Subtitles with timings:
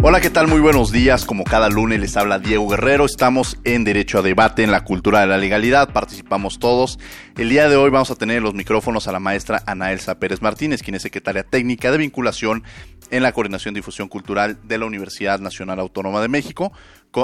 [0.00, 0.46] Hola, ¿qué tal?
[0.46, 1.24] Muy buenos días.
[1.24, 3.04] Como cada lunes les habla Diego Guerrero.
[3.04, 5.92] Estamos en Derecho a Debate en la Cultura de la Legalidad.
[5.92, 7.00] Participamos todos.
[7.36, 10.40] El día de hoy vamos a tener los micrófonos a la maestra Ana Elsa Pérez
[10.40, 12.62] Martínez, quien es secretaria técnica de vinculación
[13.10, 16.72] en la Coordinación de Difusión Cultural de la Universidad Nacional Autónoma de México,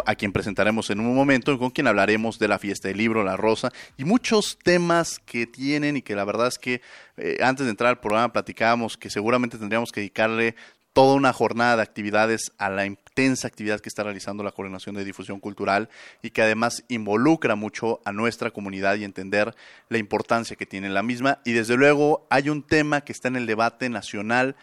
[0.07, 3.23] a quien presentaremos en un momento y con quien hablaremos de la fiesta del libro,
[3.23, 6.81] la rosa y muchos temas que tienen y que la verdad es que
[7.17, 10.57] eh, antes de entrar al programa platicábamos que seguramente tendríamos que dedicarle
[10.95, 15.05] toda una jornada de actividades a la intensa actividad que está realizando la Coordinación de
[15.05, 15.91] Difusión Cultural
[16.23, 19.55] y que además involucra mucho a nuestra comunidad y entender
[19.89, 21.41] la importancia que tiene la misma.
[21.45, 24.55] Y desde luego hay un tema que está en el debate nacional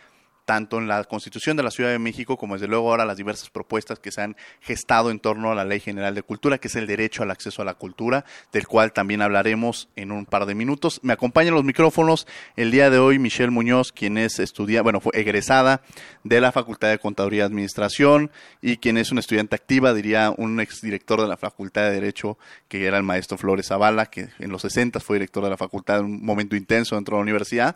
[0.45, 3.49] tanto en la Constitución de la Ciudad de México como desde luego ahora las diversas
[3.49, 6.75] propuestas que se han gestado en torno a la Ley General de Cultura, que es
[6.75, 10.55] el derecho al acceso a la cultura, del cual también hablaremos en un par de
[10.55, 10.99] minutos.
[11.03, 15.11] Me acompañan los micrófonos el día de hoy Michelle Muñoz, quien es estudia, bueno, fue
[15.15, 15.81] egresada
[16.23, 18.31] de la Facultad de Contaduría y Administración
[18.61, 22.85] y quien es una estudiante activa, diría un exdirector de la Facultad de Derecho, que
[22.85, 26.05] era el maestro Flores Zavala, que en los 60 fue director de la facultad en
[26.05, 27.75] un momento intenso dentro de la universidad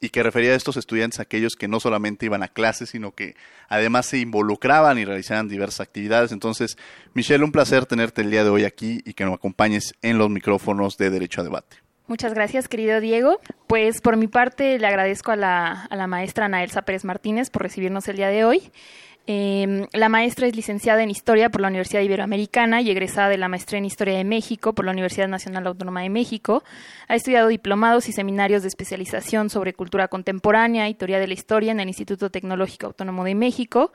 [0.00, 3.34] y que refería a estos estudiantes aquellos que no solamente iban a clases, sino que
[3.68, 6.32] además se involucraban y realizaban diversas actividades.
[6.32, 6.76] Entonces,
[7.14, 10.28] Michelle, un placer tenerte el día de hoy aquí y que nos acompañes en los
[10.30, 11.78] micrófonos de Derecho a Debate.
[12.08, 13.40] Muchas gracias, querido Diego.
[13.66, 17.50] Pues por mi parte le agradezco a la, a la maestra Ana Elsa Pérez Martínez
[17.50, 18.70] por recibirnos el día de hoy.
[19.28, 23.48] Eh, la maestra es licenciada en Historia por la Universidad Iberoamericana y egresada de la
[23.48, 26.62] maestría en Historia de México por la Universidad Nacional Autónoma de México.
[27.08, 31.72] Ha estudiado diplomados y seminarios de especialización sobre cultura contemporánea y teoría de la historia
[31.72, 33.92] en el Instituto Tecnológico Autónomo de México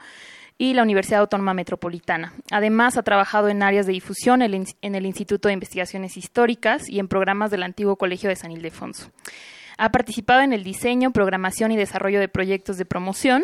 [0.58, 2.34] y la Universidad Autónoma Metropolitana.
[2.52, 7.08] Además, ha trabajado en áreas de difusión en el Instituto de Investigaciones Históricas y en
[7.08, 9.10] programas del antiguo Colegio de San Ildefonso.
[9.78, 13.44] Ha participado en el diseño, programación y desarrollo de proyectos de promoción,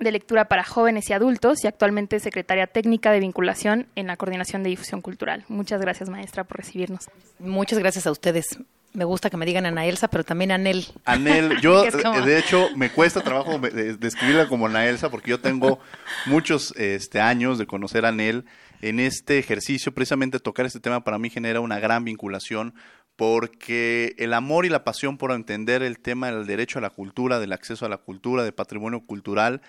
[0.00, 4.16] de lectura para jóvenes y adultos y actualmente es secretaria técnica de vinculación en la
[4.16, 5.44] Coordinación de Difusión Cultural.
[5.48, 7.08] Muchas gracias, maestra, por recibirnos.
[7.38, 8.46] Muchas gracias a ustedes.
[8.92, 10.84] Me gusta que me digan Ana Elsa, pero también Anel.
[11.04, 15.78] Anel, yo de hecho me cuesta trabajo describirla como Ana Elsa porque yo tengo
[16.26, 18.44] muchos este, años de conocer a Anel.
[18.82, 22.74] En este ejercicio, precisamente tocar este tema para mí genera una gran vinculación
[23.16, 27.38] porque el amor y la pasión por entender el tema del derecho a la cultura,
[27.38, 29.60] del acceso a la cultura, de patrimonio cultural,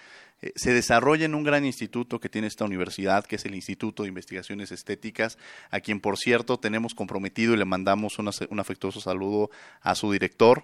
[0.42, 4.04] eh, se desarrolla en un gran instituto que tiene esta universidad, que es el Instituto
[4.04, 5.38] de Investigaciones Estéticas,
[5.70, 10.64] a quien, por cierto, tenemos comprometido y le mandamos un afectuoso saludo a su director,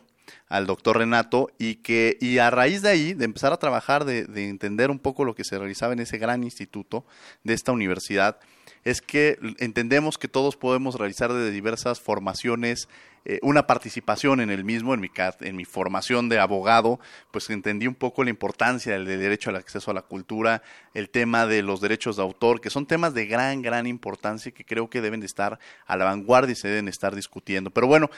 [0.49, 4.25] al doctor Renato, y que y a raíz de ahí, de empezar a trabajar, de,
[4.25, 7.05] de entender un poco lo que se realizaba en ese gran instituto
[7.43, 8.39] de esta universidad,
[8.87, 12.87] es que entendemos que todos podemos realizar de diversas formaciones
[13.25, 15.11] eh, una participación en el mismo, en mi,
[15.41, 16.97] en mi formación de abogado,
[17.31, 21.45] pues entendí un poco la importancia del derecho al acceso a la cultura, el tema
[21.45, 24.89] de los derechos de autor, que son temas de gran, gran importancia y que creo
[24.89, 27.71] que deben de estar a la vanguardia y se deben estar discutiendo.
[27.71, 28.09] Pero bueno,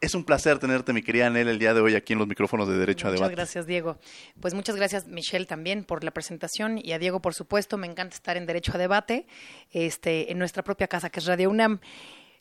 [0.00, 2.68] es un placer tenerte, mi querida Anel, el día de hoy aquí en los micrófonos
[2.68, 3.30] de Derecho a Debate.
[3.30, 3.98] Muchas gracias, Diego.
[4.40, 7.78] Pues muchas gracias, Michelle, también por la presentación y a Diego, por supuesto.
[7.78, 9.26] Me encanta estar en Derecho a Debate,
[9.70, 11.80] este, en nuestra propia casa, que es Radio UNAM.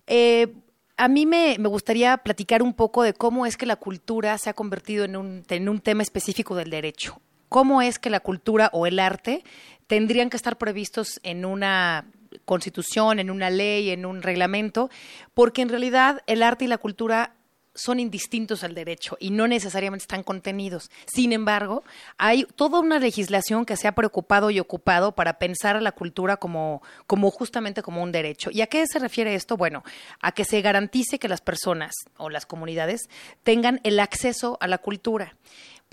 [0.07, 0.53] Eh,
[0.97, 4.53] a mí me, gustaría platicar un poco de cómo es que la cultura se ha
[4.53, 7.21] convertido en un, en un tema específico del derecho.
[7.49, 9.43] ¿Cómo es que la cultura o el arte
[9.87, 12.05] tendrían que estar previstos en una
[12.43, 14.89] constitución, en una ley, en un reglamento?
[15.33, 17.35] Porque en realidad el arte y la cultura
[17.75, 20.89] son indistintos al derecho y no necesariamente están contenidos.
[21.05, 21.83] Sin embargo,
[22.17, 26.37] hay toda una legislación que se ha preocupado y ocupado para pensar a la cultura
[26.37, 28.49] como, como justamente como un derecho.
[28.51, 29.57] ¿Y a qué se refiere esto?
[29.57, 29.83] Bueno,
[30.21, 33.09] a que se garantice que las personas o las comunidades
[33.43, 35.35] tengan el acceso a la cultura.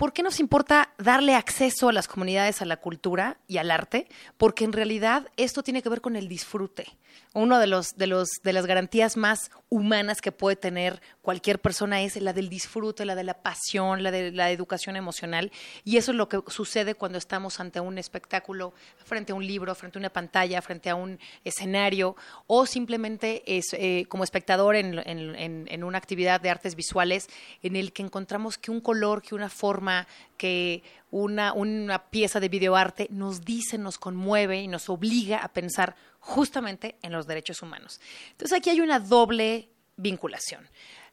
[0.03, 4.09] ¿Por qué nos importa darle acceso a las comunidades a la cultura y al arte?
[4.35, 6.87] Porque en realidad esto tiene que ver con el disfrute.
[7.33, 12.01] Uno de los de los de las garantías más humanas que puede tener cualquier persona
[12.01, 15.51] es la del disfrute, la de la pasión, la de la educación emocional
[15.83, 18.73] y eso es lo que sucede cuando estamos ante un espectáculo,
[19.03, 22.15] frente a un libro, frente a una pantalla, frente a un escenario
[22.45, 27.27] o simplemente es eh, como espectador en, en una actividad de artes visuales
[27.61, 29.92] en el que encontramos que un color, que una forma
[30.37, 35.95] que una, una pieza de videoarte nos dice, nos conmueve y nos obliga a pensar
[36.19, 38.01] justamente en los derechos humanos.
[38.31, 40.67] Entonces aquí hay una doble vinculación.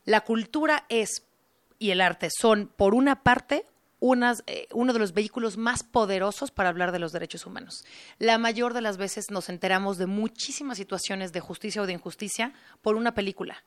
[0.04, 1.24] La cultura es
[1.78, 3.64] y el arte son, por una parte,
[4.00, 7.84] unas, eh, uno de los vehículos más poderosos para hablar de los derechos humanos.
[8.18, 12.52] La mayor de las veces nos enteramos de muchísimas situaciones de justicia o de injusticia
[12.82, 13.62] por una película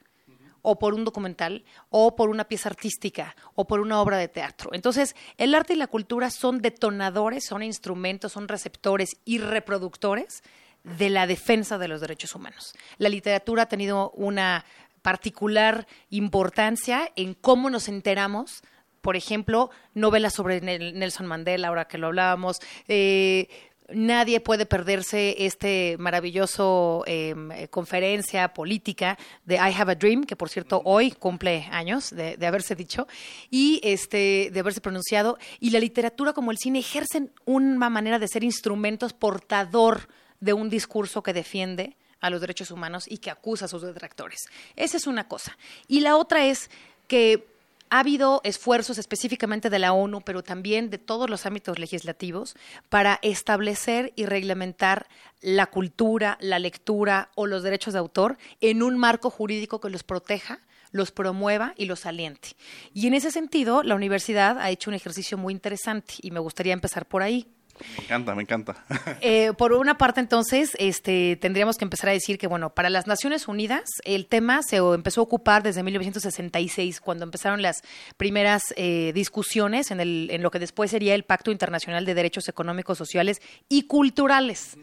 [0.63, 4.71] o por un documental, o por una pieza artística, o por una obra de teatro.
[4.73, 10.41] Entonces, el arte y la cultura son detonadores, son instrumentos, son receptores y reproductores
[10.83, 12.73] de la defensa de los derechos humanos.
[12.97, 14.65] La literatura ha tenido una
[15.01, 18.63] particular importancia en cómo nos enteramos
[19.03, 23.49] por ejemplo, novelas sobre Nelson Mandela, ahora que lo hablábamos, eh,
[23.93, 30.35] nadie puede perderse este maravilloso em, eh, conferencia política de I Have a Dream, que
[30.35, 33.07] por cierto hoy cumple años de, de, haberse dicho
[33.49, 35.37] y este de haberse pronunciado.
[35.59, 40.07] Y la literatura como el cine ejercen una manera de ser instrumentos portador
[40.39, 44.45] de un discurso que defiende a los derechos humanos y que acusa a sus detractores.
[44.75, 45.57] Esa es una cosa.
[45.87, 46.69] Y la otra es
[47.07, 47.52] que
[47.93, 52.55] ha habido esfuerzos específicamente de la ONU, pero también de todos los ámbitos legislativos,
[52.89, 55.05] para establecer y reglamentar
[55.41, 60.01] la cultura, la lectura o los derechos de autor en un marco jurídico que los
[60.01, 60.59] proteja
[60.91, 62.49] los promueva y los aliente.
[62.95, 66.73] Y en ese sentido, la universidad ha hecho un ejercicio muy interesante y me gustaría
[66.73, 67.47] empezar por ahí.
[67.97, 68.83] Me encanta, me encanta.
[69.21, 73.07] Eh, por una parte, entonces, este, tendríamos que empezar a decir que, bueno, para las
[73.07, 77.83] Naciones Unidas el tema se empezó a ocupar desde 1966, cuando empezaron las
[78.17, 82.49] primeras eh, discusiones en, el, en lo que después sería el Pacto Internacional de Derechos
[82.49, 84.77] Económicos, Sociales y Culturales.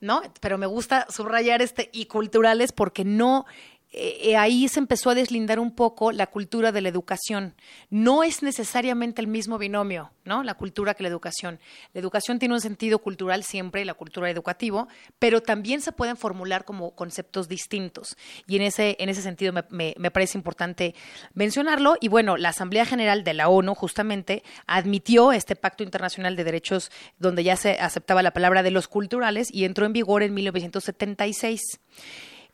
[0.00, 0.20] ¿No?
[0.40, 3.46] Pero me gusta subrayar este y culturales porque no
[3.94, 7.54] eh, eh, ahí se empezó a deslindar un poco la cultura de la educación.
[7.90, 10.42] No es necesariamente el mismo binomio, ¿no?
[10.42, 11.60] La cultura que la educación.
[11.92, 16.64] La educación tiene un sentido cultural siempre, la cultura educativo, pero también se pueden formular
[16.64, 18.16] como conceptos distintos.
[18.46, 20.94] Y en ese, en ese sentido me, me parece importante
[21.34, 21.96] mencionarlo.
[22.00, 26.90] Y bueno, la Asamblea General de la ONU justamente admitió este Pacto Internacional de Derechos
[27.18, 31.60] donde ya se aceptaba la palabra de los culturales y entró en vigor en 1976.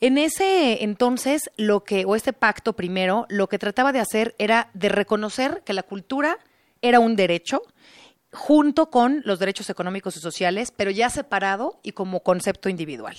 [0.00, 4.70] En ese entonces, lo que, o este pacto primero, lo que trataba de hacer era
[4.72, 6.38] de reconocer que la cultura
[6.82, 7.62] era un derecho
[8.32, 13.16] junto con los derechos económicos y sociales, pero ya separado y como concepto individual.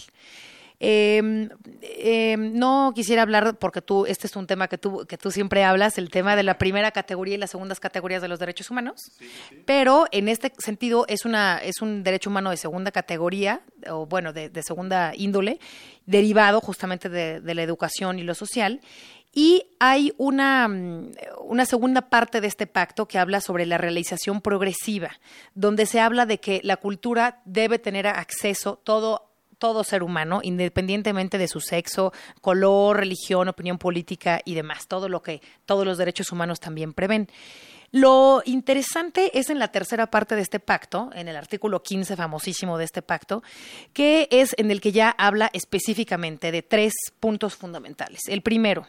[0.81, 1.49] Eh,
[1.81, 5.63] eh, no quisiera hablar, porque tú, este es un tema que tú, que tú siempre
[5.63, 9.11] hablas, el tema de la primera categoría y las segundas categorías de los derechos humanos,
[9.65, 14.31] pero en este sentido es, una, es un derecho humano de segunda categoría, o bueno,
[14.31, 15.59] de, de segunda índole,
[16.05, 18.79] derivado justamente de, de la educación y lo social,
[19.33, 20.67] y hay una,
[21.43, 25.11] una, segunda parte de este pacto que habla sobre la realización progresiva,
[25.53, 29.28] donde se habla de que la cultura debe tener acceso todo
[29.59, 32.11] todo ser humano, independientemente de su sexo,
[32.41, 37.29] color, religión, opinión política y demás, todo lo que todos los derechos humanos también prevén.
[37.91, 42.77] Lo interesante es en la tercera parte de este pacto, en el artículo 15 famosísimo
[42.77, 43.43] de este pacto,
[43.93, 48.21] que es en el que ya habla específicamente de tres puntos fundamentales.
[48.27, 48.87] El primero,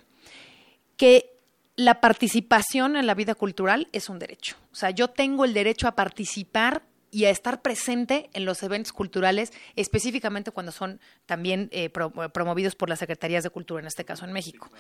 [0.99, 1.41] que
[1.77, 4.57] la participación en la vida cultural es un derecho.
[4.71, 8.93] O sea, yo tengo el derecho a participar y a estar presente en los eventos
[8.93, 14.25] culturales, específicamente cuando son también eh, promovidos por las Secretarías de Cultura, en este caso
[14.25, 14.71] en México.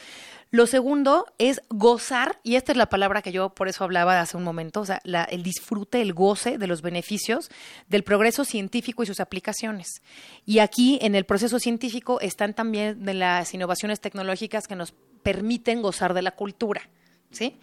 [0.51, 4.37] Lo segundo es gozar, y esta es la palabra que yo por eso hablaba hace
[4.37, 7.51] un momento, o sea, el disfrute, el goce de los beneficios
[7.89, 10.03] del progreso científico y sus aplicaciones.
[10.47, 15.83] Y aquí en el proceso científico están también de las innovaciones tecnológicas que nos permiten
[15.83, 16.89] gozar de la cultura.
[17.33, 17.61] ¿Sí?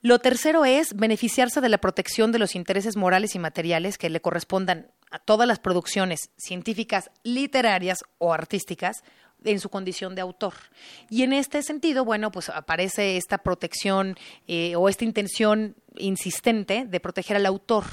[0.00, 4.20] Lo tercero es beneficiarse de la protección de los intereses morales y materiales que le
[4.20, 9.02] correspondan a todas las producciones científicas, literarias o artísticas
[9.44, 10.54] en su condición de autor.
[11.10, 17.00] Y en este sentido, bueno, pues aparece esta protección eh, o esta intención insistente de
[17.00, 17.84] proteger al autor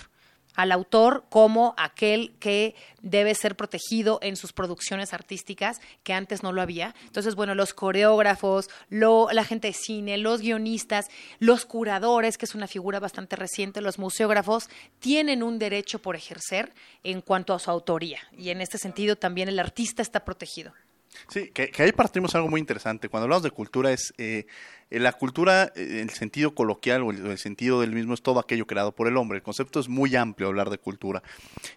[0.55, 6.51] al autor como aquel que debe ser protegido en sus producciones artísticas, que antes no
[6.51, 6.95] lo había.
[7.05, 11.07] Entonces, bueno, los coreógrafos, la gente de cine, los guionistas,
[11.39, 14.69] los curadores, que es una figura bastante reciente, los museógrafos,
[14.99, 18.19] tienen un derecho por ejercer en cuanto a su autoría.
[18.37, 20.73] Y en este sentido también el artista está protegido.
[21.27, 23.09] Sí, que, ahí partimos algo muy interesante.
[23.09, 24.13] Cuando hablamos de cultura es...
[24.17, 24.45] Eh,
[24.91, 28.67] eh, la cultura, eh, el sentido coloquial o el, sentido del mismo es todo aquello
[28.67, 29.37] creado por el hombre.
[29.37, 31.23] El concepto es muy amplio hablar de cultura.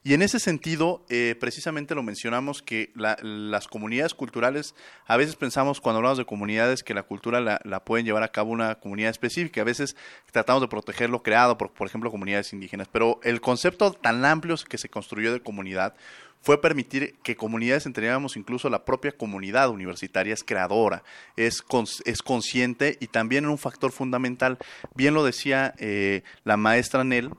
[0.05, 4.75] Y en ese sentido, eh, precisamente lo mencionamos que las comunidades culturales,
[5.07, 8.29] a veces pensamos cuando hablamos de comunidades que la cultura la, la, pueden llevar a
[8.29, 9.63] cabo una comunidad específica.
[9.63, 9.97] A veces
[10.31, 12.89] tratamos de proteger lo creado por, por ejemplo, comunidades indígenas.
[12.93, 15.95] Pero el concepto tan amplio que se construyó de comunidad
[16.41, 21.03] fue permitir que comunidades entregáramos incluso la propia comunidad universitaria es creadora,
[21.37, 21.65] es,
[22.05, 24.59] es consciente y también un factor fundamental.
[24.95, 27.31] Bien lo decía eh, la maestra Nel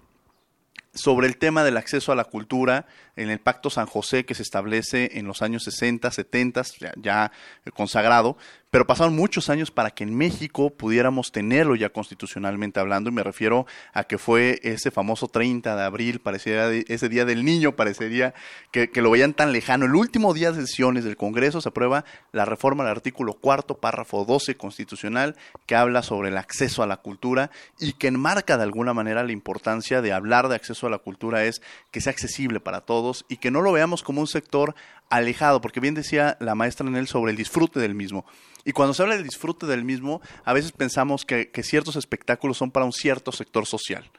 [0.94, 2.88] sobre el tema del acceso a la cultura
[3.20, 6.64] en el Pacto San José que se establece en los años 60, 70,
[6.98, 7.32] ya
[7.74, 8.38] consagrado,
[8.72, 13.24] pero pasaron muchos años para que en México pudiéramos tenerlo ya constitucionalmente hablando, y me
[13.24, 18.36] refiero a que fue ese famoso 30 de abril, pareciera ese día del niño, parecería
[18.72, 19.86] que, lo veían tan lejano.
[19.86, 24.24] El último día de sesiones del Congreso se aprueba la reforma del artículo cuarto, párrafo
[24.24, 25.36] 12 constitucional,
[25.66, 27.50] que habla sobre el acceso a la cultura
[27.80, 31.44] y que enmarca de alguna manera la importancia de hablar de acceso a la cultura
[31.46, 31.62] es
[31.92, 34.76] que sea accesible para todos y que no lo veamos como un sector
[35.10, 38.26] alejado, porque bien decía la maestra en él sobre el disfrute del mismo.
[38.66, 42.72] Y cuando se habla del disfrute del mismo, a veces pensamos que, ciertos espectáculos son
[42.72, 44.10] para un cierto sector social.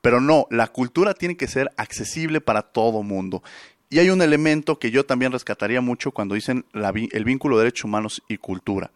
[0.00, 3.42] Pero no, la cultura tiene que ser accesible para todo mundo.
[3.90, 7.84] Y hay un elemento que yo también rescataría mucho cuando dicen el vínculo de derechos
[7.84, 8.92] humanos y cultura.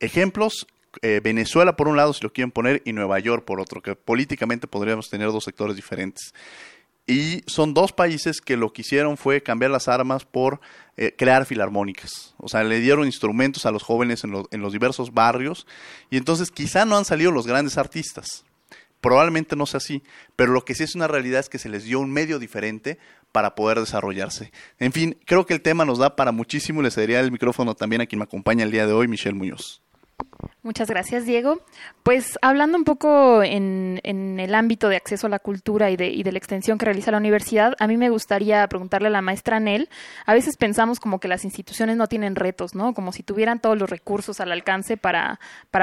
[0.00, 0.66] Ejemplos,
[1.02, 3.94] eh, Venezuela por un lado, si lo quieren poner, y Nueva York por otro, que
[3.94, 6.34] políticamente podríamos tener dos sectores diferentes.
[7.06, 10.60] Y son dos países que lo que hicieron fue cambiar las armas por
[10.96, 12.34] eh, crear filarmónicas.
[12.38, 15.66] O sea, le dieron instrumentos a los jóvenes en, en los diversos barrios.
[16.10, 18.44] Y entonces quizá no han salido los grandes artistas.
[19.02, 20.02] Probablemente no sea así.
[20.34, 22.98] Pero lo que sí es una realidad es que se les dio un medio diferente
[23.32, 24.50] para poder desarrollarse.
[24.78, 26.80] En fin, creo que el tema nos da para muchísimo.
[26.80, 29.83] Le cedería el micrófono también a quien me acompaña el día de hoy, Michelle Muñoz.
[30.64, 31.60] Muchas gracias, Diego.
[32.02, 36.22] Pues hablando un poco en, el ámbito de acceso a la cultura y de, y
[36.22, 39.60] de, la extensión que realiza la universidad, a mí me gustaría preguntarle a la maestra
[39.60, 39.90] Nel,
[40.24, 42.94] a veces pensamos como que las instituciones no tienen retos, ¿no?
[42.94, 45.38] Como si tuvieran todos los recursos al alcance para,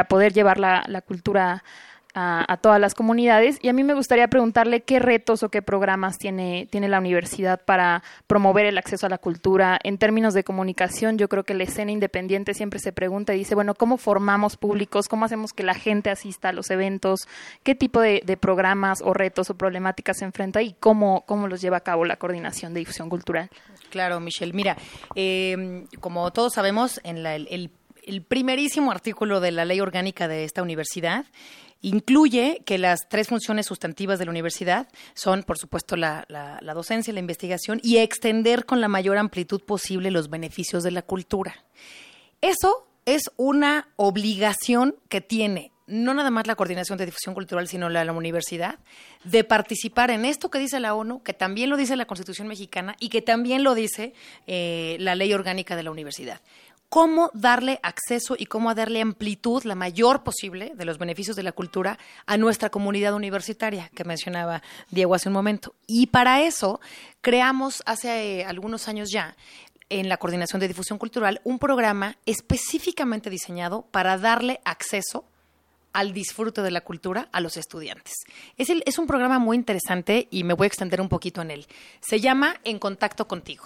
[0.10, 1.64] poder llevar la, la cultura
[2.14, 6.18] a, todas las comunidades y a mí me gustaría preguntarle qué retos o qué programas
[6.18, 9.80] tiene, tiene la universidad para promover el acceso a la cultura.
[9.84, 13.56] En términos de comunicación, yo creo que la escena independiente siempre se pregunta y dice,
[13.56, 15.08] bueno, ¿cómo formamos públicos?
[15.08, 17.22] ¿Cómo hacemos que la gente asista a los eventos?
[17.64, 21.78] ¿Qué tipo de, programas o retos o problemáticas se enfrenta y cómo, cómo los lleva
[21.78, 23.50] a cabo la coordinación de difusión cultural?
[23.90, 24.54] Claro, Michelle.
[24.54, 24.78] Mira,
[25.16, 31.26] eh, como todos sabemos, en el primerísimo artículo de la ley orgánica de esta universidad,
[31.82, 37.12] Incluye que las tres funciones sustantivas de la universidad son, por supuesto, la, la, docencia,
[37.14, 41.66] la investigación y extender con la mayor amplitud posible los beneficios de la cultura.
[42.42, 47.90] Eso es una obligación que tiene no nada más la coordinación de difusión cultural, sino
[47.90, 48.80] la, la universidad,
[49.26, 52.96] de participar en esto que dice la ONU, que también lo dice la Constitución mexicana
[52.98, 54.14] y que también lo dice
[54.48, 56.40] eh, la ley orgánica de la universidad
[56.92, 61.54] cómo darle acceso y cómo darle amplitud, la mayor posible, de los beneficios de la
[61.54, 65.74] cultura a nuestra comunidad universitaria, que mencionaba Diego hace un momento.
[65.88, 66.82] Y para eso
[67.22, 69.38] creamos hace eh, algunos años ya
[69.88, 75.24] en la Coordinación de Difusión Cultural un programa específicamente diseñado para darle acceso
[75.94, 78.16] al disfrute de la cultura a los estudiantes.
[78.58, 81.68] Es, es un programa muy interesante y me voy a extender un poquito en él.
[82.02, 83.64] Se llama En Contacto Contigo.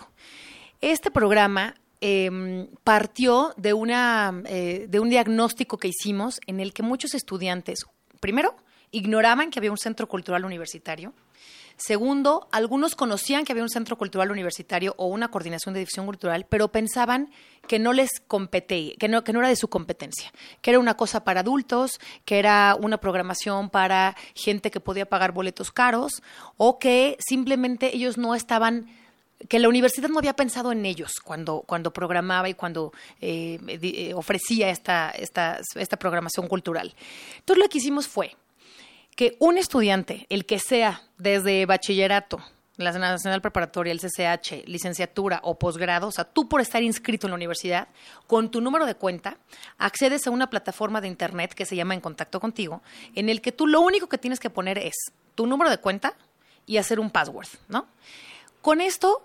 [0.80, 6.84] Este programa Em, partió de, una, eh, de un diagnóstico que hicimos en el que
[6.84, 7.86] muchos estudiantes,
[8.20, 8.56] primero,
[8.92, 11.14] ignoraban que había un centro cultural universitario.
[11.78, 16.46] Segundo, algunos conocían que había un centro cultural universitario o una coordinación de difusión cultural,
[16.50, 17.32] pero pensaban
[17.68, 20.96] que no les competía, que no, que no era de su competencia, que era una
[20.96, 26.24] cosa para adultos, que era una programación para gente que podía pagar boletos caros
[26.56, 28.88] o que simplemente ellos no estaban
[29.48, 34.14] que la universidad no había pensado en ellos cuando, cuando programaba y cuando eh, eh,
[34.14, 36.94] ofrecía esta, esta, esta programación cultural.
[37.38, 38.36] Entonces lo que hicimos fue
[39.16, 42.42] que un estudiante, el que sea desde bachillerato,
[42.78, 47.32] la Nacional Preparatoria, el CCH, licenciatura o posgrado, o sea, tú por estar inscrito en
[47.32, 47.88] la universidad,
[48.28, 49.38] con tu número de cuenta,
[49.78, 52.82] accedes a una plataforma de internet que se llama En Contacto Contigo,
[53.14, 54.96] en el que tú lo único que tienes que poner es
[55.36, 56.16] tu número de cuenta
[56.66, 57.88] y hacer un password, ¿no?
[58.66, 59.22] Con esto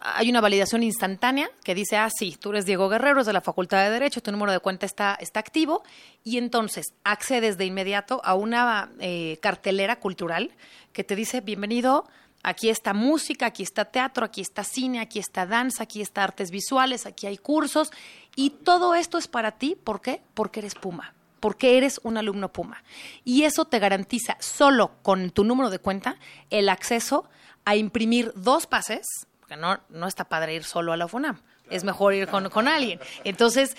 [0.00, 3.40] hay una validación instantánea que dice, ah, sí, tú eres Diego Guerrero, es de la
[3.40, 5.84] Facultad de Derecho, tu número de cuenta está, está activo,
[6.24, 10.50] y entonces accedes de inmediato a una eh, cartelera cultural
[10.92, 12.08] que te dice, bienvenido,
[12.42, 16.50] aquí está música, aquí está teatro, aquí está cine, aquí está danza, aquí está artes
[16.50, 17.92] visuales, aquí hay cursos,
[18.34, 20.20] y todo esto es para ti, ¿por qué?
[20.34, 22.82] Porque eres Puma porque eres un alumno Puma.
[23.22, 26.16] Y eso te garantiza solo con tu número de cuenta
[26.48, 27.28] el acceso a
[27.76, 29.06] imprimir dos pases,
[29.40, 31.40] porque no, no está padre ir solo a la FUNAM,
[31.70, 33.00] es mejor ir con, con alguien.
[33.24, 33.76] Entonces,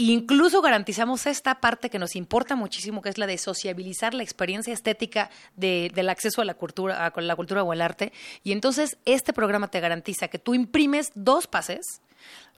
[0.00, 4.72] Incluso garantizamos esta parte que nos importa muchísimo, que es la de sociabilizar la experiencia
[4.72, 8.12] estética de, del acceso a la cultura, a la cultura o el arte.
[8.44, 12.00] Y entonces este programa te garantiza que tú imprimes dos pases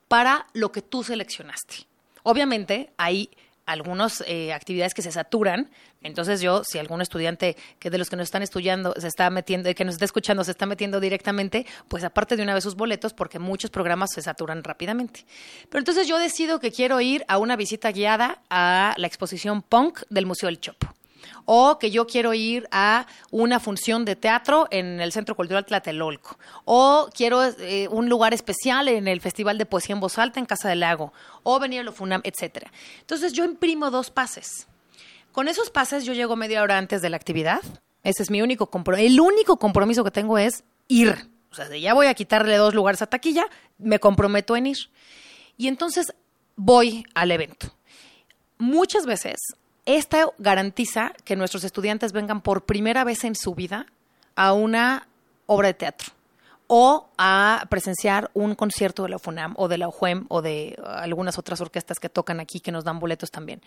[0.07, 1.87] para lo que tú seleccionaste.
[2.25, 3.31] Obviamente hay
[3.71, 5.71] algunas eh, actividades que se saturan.
[6.03, 9.73] Entonces yo, si algún estudiante que de los que nos están estudiando se está metiendo,
[9.75, 13.13] que nos está escuchando, se está metiendo directamente, pues aparte de una vez sus boletos,
[13.13, 15.25] porque muchos programas se saturan rápidamente.
[15.69, 20.01] Pero entonces yo decido que quiero ir a una visita guiada a la exposición Punk
[20.09, 21.00] del Museo del Chopo
[21.45, 26.39] o que yo quiero ir a una función de teatro en el Centro Cultural Tlatelolco,
[26.65, 30.47] o quiero eh, un lugar especial en el Festival de Poesía en Voz Alta en
[30.47, 31.13] Casa del Lago,
[31.43, 32.73] o venir a lo FUNAM, etcétera.
[33.01, 34.67] Entonces yo imprimo dos pases.
[35.33, 37.61] Con esos pases yo llego media hora antes de la actividad.
[38.03, 39.07] Ese es mi único compromiso.
[39.07, 41.29] El único compromiso que tengo es ir.
[41.53, 43.47] O sea, ya voy a quitarle dos lugares a taquilla,
[43.79, 44.79] me comprometo en ir.
[45.57, 46.13] Y entonces
[46.57, 47.73] voy al evento.
[48.59, 49.39] Muchas veces
[49.87, 53.87] esta garantiza que nuestros estudiantes vengan por primera vez en su vida
[54.37, 55.09] a una
[55.47, 56.13] obra de teatro
[56.67, 61.37] o a presenciar un concierto de la FUNAM o de la UJUEM o de algunas
[61.37, 63.61] otras orquestas que tocan aquí que nos dan boletos también.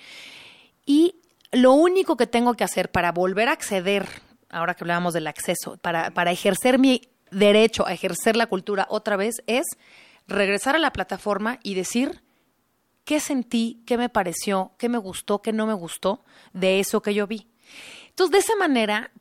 [0.85, 1.17] Y
[1.51, 4.07] lo único que tengo que hacer para volver a acceder,
[4.49, 9.17] ahora que hablábamos del acceso, para, para ejercer mi derecho a ejercer la cultura otra
[9.17, 9.65] vez, es
[10.27, 12.21] regresar a la plataforma y decir,
[13.05, 17.13] qué sentí, qué me pareció, qué me gustó, qué no me gustó de eso que
[17.13, 17.47] yo vi.
[18.09, 19.11] Entonces, de esa manera,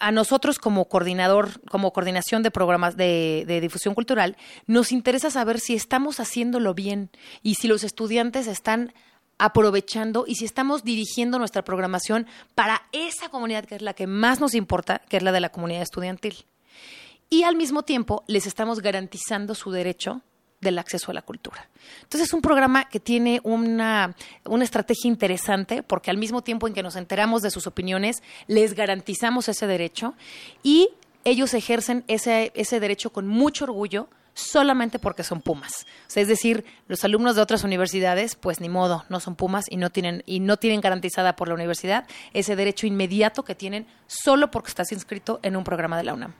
[0.00, 5.60] a nosotros como coordinador, como coordinación de programas de, de, difusión cultural, nos interesa saber
[5.60, 7.10] si estamos haciéndolo bien
[7.42, 8.94] y si los estudiantes están
[9.36, 14.40] aprovechando y si estamos dirigiendo nuestra programación para esa comunidad que es la que más
[14.40, 16.46] nos importa, que es la de la comunidad estudiantil.
[17.30, 20.22] Y al mismo tiempo les estamos garantizando su derecho
[20.60, 21.68] del acceso a la cultura.
[22.02, 26.74] Entonces es un programa que tiene una, una, estrategia interesante porque al mismo tiempo en
[26.74, 30.14] que nos enteramos de sus opiniones, les garantizamos ese derecho
[30.62, 30.90] y
[31.24, 35.86] ellos ejercen ese, ese derecho con mucho orgullo solamente porque son Pumas.
[36.06, 39.66] O sea, es decir, los alumnos de otras universidades, pues ni modo, no son Pumas
[39.68, 43.86] y no tienen y no tienen garantizada por la universidad ese derecho inmediato que tienen
[44.06, 46.34] solo porque estás inscrito en un programa de la UNAM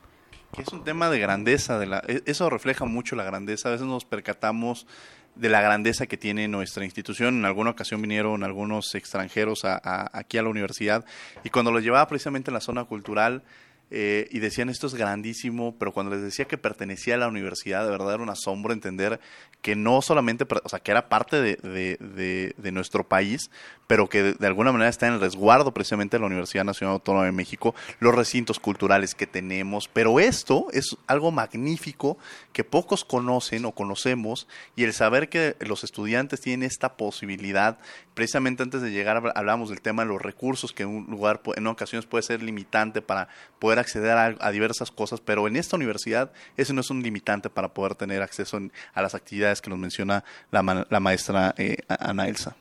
[0.53, 3.73] que es un tema de grandeza, de la, e, eso refleja mucho la grandeza, a
[3.73, 4.87] veces nos percatamos
[5.35, 7.39] de la grandeza que tiene nuestra institución.
[7.39, 11.05] En alguna ocasión vinieron algunos extranjeros a, aquí a la universidad
[11.45, 13.43] y cuando los llevaba precisamente en la zona cultural,
[13.91, 17.85] eh, y decían esto es grandísimo, pero cuando les decía que pertenecía a la universidad,
[17.85, 19.19] de verdad era un asombro entender
[19.63, 23.51] que no solamente, o sea, que era parte de, de, nuestro país,
[23.87, 27.25] pero que de, alguna manera está en el resguardo precisamente de la Universidad Nacional Autónoma
[27.25, 32.19] de México, los recintos culturales que tenemos, pero esto es algo magnífico
[32.53, 34.47] que pocos conocen o conocemos
[34.77, 37.79] y el saber que los estudiantes tienen esta posibilidad,
[38.15, 41.67] precisamente antes de llegar hablábamos del tema de los recursos, que en un lugar en
[41.67, 46.73] ocasiones puede ser limitante para poder acceder a, diversas cosas, pero en esta universidad eso
[46.73, 48.59] no es un limitante para poder tener acceso
[48.95, 52.57] a las actividades que nos menciona la, la maestra eh, Ana Elsa.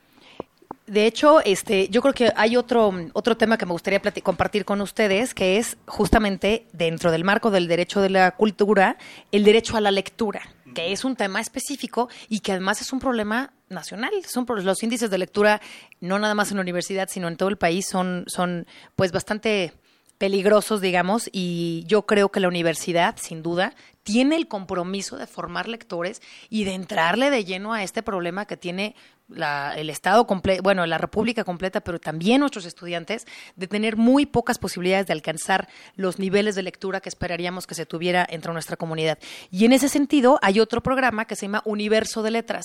[0.88, 4.80] De hecho, este, yo creo que hay otro, otro tema que me gustaría compartir con
[4.80, 8.96] ustedes, que es justamente dentro del marco del derecho de la cultura,
[9.30, 10.40] el derecho a la lectura,
[10.74, 14.12] que es un tema específico y que además es un problema nacional.
[14.26, 15.60] Son los índices de lectura,
[16.00, 19.74] no nada más en la universidad, sino en todo el país, son, son pues bastante
[20.18, 25.68] peligrosos, digamos, y yo creo que la universidad, sin duda, tiene el compromiso de formar
[25.68, 28.96] lectores y de entrarle de lleno a este problema que tiene
[29.28, 34.26] la, el Estado completo, bueno, la República completa, pero también nuestros estudiantes, de tener muy
[34.26, 38.76] pocas posibilidades de alcanzar los niveles de lectura que esperaríamos que se tuviera entre nuestra
[38.76, 39.18] comunidad.
[39.50, 42.64] Y en ese sentido, hay otro programa que se llama Universo de Letras,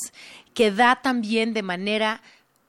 [0.54, 2.22] que da también de manera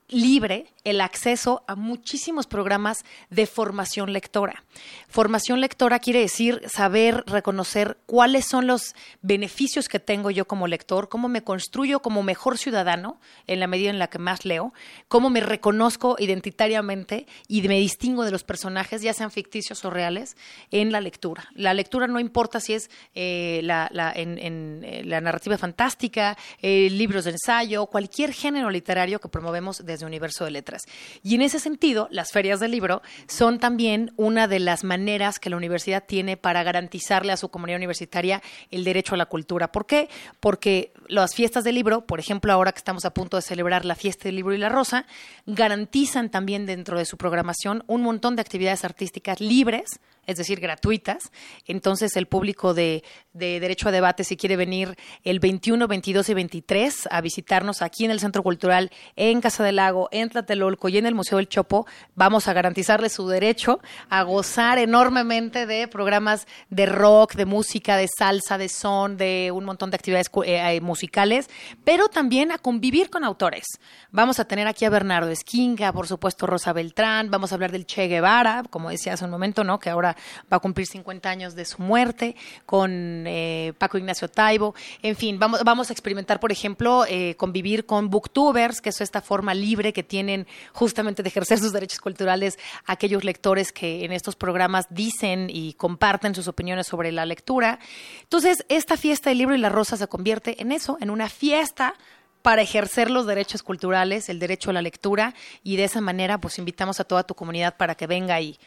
[0.08, 4.64] libre el acceso a muchísimos programas de formación lectora.
[5.08, 11.08] Formación lectora quiere decir saber reconocer cuáles son los beneficios que tengo yo como lector,
[11.08, 14.72] cómo me construyo como mejor ciudadano en la medida en la que más leo,
[15.08, 20.36] cómo me reconozco identitariamente y me distingo de los personajes, ya sean ficticios o reales,
[20.70, 21.48] en la lectura.
[21.54, 27.32] La lectura no importa si es eh, la, eh, la narrativa fantástica, eh, libros de
[27.32, 30.73] ensayo, cualquier género literario que promovemos desde Universo de Letras.
[31.22, 35.50] Y en ese sentido, las ferias del libro son también una de las maneras que
[35.50, 39.72] la universidad tiene para garantizarle a su comunidad universitaria el derecho a la cultura.
[39.72, 40.08] ¿Por qué?
[40.40, 43.94] Porque las fiestas del libro, por ejemplo, ahora que estamos a punto de celebrar la
[43.94, 45.06] fiesta del libro y la rosa,
[45.46, 51.30] garantizan también dentro de su programación un montón de actividades artísticas libres es decir, gratuitas.
[51.66, 57.08] Entonces, el público de, Derecho a Debate, si quiere venir el 21, 22 y 23
[57.10, 61.06] a visitarnos aquí en el Centro Cultural, en Casa del Lago, en Tlatelolco y en
[61.06, 66.86] el Museo del Chopo, vamos a garantizarle su derecho a gozar enormemente de programas de
[66.86, 71.48] rock, de música, de salsa, de son, de un montón de actividades eh, eh, musicales,
[71.84, 73.64] pero también a convivir con autores.
[74.10, 77.86] Vamos a tener aquí a Bernardo Esquinga, por supuesto Rosa Beltrán, vamos a hablar del
[77.86, 79.78] Che Guevara, como decía hace un momento, ¿no?
[79.78, 80.13] Que ahora
[80.52, 84.74] va a cumplir 50 años de su muerte, con eh, Paco Ignacio Taibo.
[85.02, 89.20] En fin, vamos, vamos a experimentar, por ejemplo, eh, convivir con booktubers, que es esta
[89.20, 94.36] forma libre que tienen justamente de ejercer sus derechos culturales aquellos lectores que en estos
[94.36, 97.78] programas dicen y comparten sus opiniones sobre la lectura.
[98.22, 101.94] Entonces, esta fiesta del libro y la rosa se convierte en eso, en una fiesta
[102.42, 106.58] para ejercer los derechos culturales, el derecho a la lectura, y de esa manera, pues
[106.58, 108.58] invitamos a toda tu comunidad para que venga y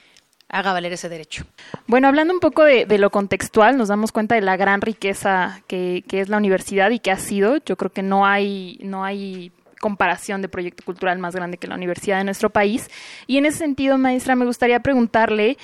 [0.50, 1.46] haga valer ese derecho.
[1.88, 6.04] Bueno, hablando un poco de, lo contextual, nos damos cuenta de la gran riqueza que,
[6.08, 7.58] que, es la universidad y que ha sido.
[7.66, 11.76] Yo creo que no hay, no hay comparación de proyecto cultural más grande que la
[11.76, 12.90] universidad de nuestro país.
[13.28, 15.58] Y en ese sentido, maestra, me gustaría preguntarle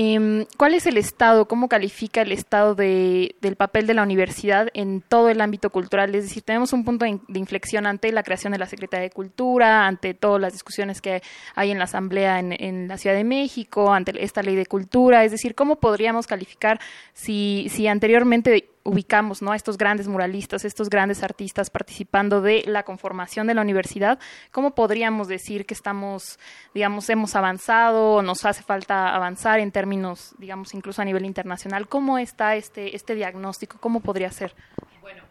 [0.00, 4.68] Em, ¿Cuál es el estado, cómo califica el estado de, del papel de la universidad
[4.72, 6.14] en todo el ámbito cultural?
[6.14, 9.88] Es decir, tenemos un punto de, inflexión ante la creación de la Secretaría de Cultura,
[9.88, 11.20] ante todas las discusiones que
[11.56, 15.24] hay en la Asamblea en, en la Ciudad de México, ante esta ley de cultura.
[15.24, 16.78] Es decir, ¿cómo podríamos calificar
[17.12, 19.52] si, si anteriormente ubicamos ¿no?
[19.52, 24.18] a estos grandes muralistas, estos grandes artistas participando de la conformación de la universidad,
[24.50, 26.38] ¿cómo podríamos decir que estamos,
[26.74, 31.88] digamos, hemos avanzado o nos hace falta avanzar en términos, digamos, incluso a nivel internacional?
[31.88, 33.78] ¿Cómo está este, este diagnóstico?
[33.80, 34.54] ¿Cómo podría ser?
[35.00, 35.22] Bueno,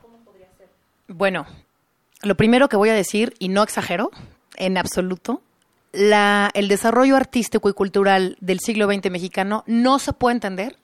[0.00, 0.68] ¿cómo podría ser?
[1.08, 1.46] Bueno,
[2.22, 4.10] lo primero que voy a decir, y no exagero
[4.56, 5.42] en absoluto,
[5.92, 10.76] la, el desarrollo artístico y cultural del siglo XX mexicano no se puede entender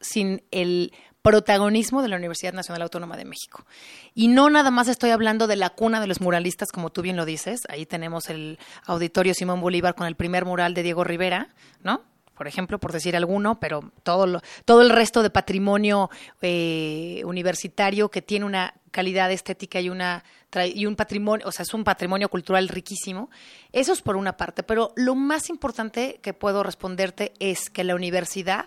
[0.00, 0.92] sin el
[1.28, 3.66] protagonismo de la Universidad Nacional Autónoma de México.
[4.14, 7.18] Y no nada más estoy hablando de la cuna de los muralistas, como tú bien
[7.18, 7.64] lo dices.
[7.68, 11.50] Ahí tenemos el Auditorio Simón Bolívar con el primer mural de Diego Rivera,
[11.82, 12.02] ¿no?
[12.34, 16.08] por ejemplo, por decir alguno, pero todo, todo el resto de patrimonio
[16.40, 20.24] eh, universitario que tiene una calidad estética y, una,
[20.72, 23.28] y un patrimonio, o sea, es un patrimonio cultural riquísimo.
[23.72, 27.96] Eso es por una parte, pero lo más importante que puedo responderte es que la
[27.96, 28.66] universidad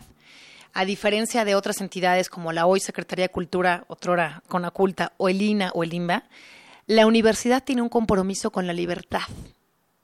[0.74, 5.42] a diferencia de otras entidades como la hoy Secretaría de Cultura, otrora Conaculta, o el
[5.42, 6.24] INA o el INBA,
[6.88, 9.22] la universidad tiene un compromiso con la libertad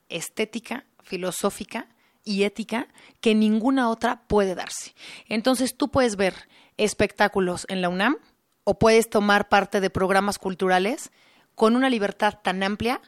[0.10, 1.88] estética, filosófica
[2.24, 2.88] y ética
[3.22, 4.94] que ninguna otra puede darse.
[5.28, 6.34] Entonces tú puedes ver
[6.78, 8.18] espectáculos en la UNAM
[8.64, 11.12] o puedes tomar parte de programas culturales
[11.56, 13.02] con una libertad tan amplia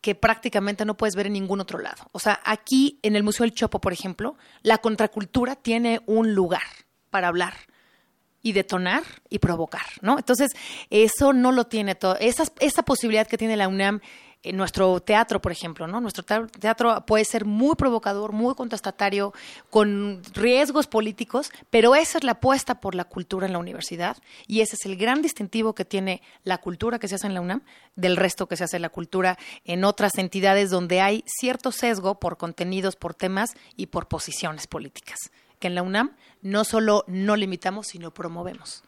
[0.00, 2.08] que prácticamente no puedes ver en ningún otro lado.
[2.12, 6.62] O sea, aquí en el Museo del Chopo, por ejemplo, la contracultura tiene un lugar
[7.14, 7.54] para hablar
[8.42, 10.18] y detonar y provocar, ¿no?
[10.18, 10.50] Entonces,
[10.90, 12.16] eso no lo tiene todo.
[12.18, 14.00] Esa, esa posibilidad que tiene la UNAM
[14.42, 16.00] en nuestro teatro, por ejemplo, ¿no?
[16.00, 19.32] Nuestro teatro puede ser muy provocador, muy contestatario,
[19.70, 24.16] con riesgos políticos, pero esa es la apuesta por la cultura en la universidad
[24.48, 27.42] y ese es el gran distintivo que tiene la cultura que se hace en la
[27.42, 27.62] UNAM
[27.94, 32.38] del resto que se hace la cultura en otras entidades donde hay cierto sesgo por
[32.38, 35.30] contenidos, por temas y por posiciones políticas
[35.66, 38.84] en la UNAM no solo no limitamos, sino promovemos.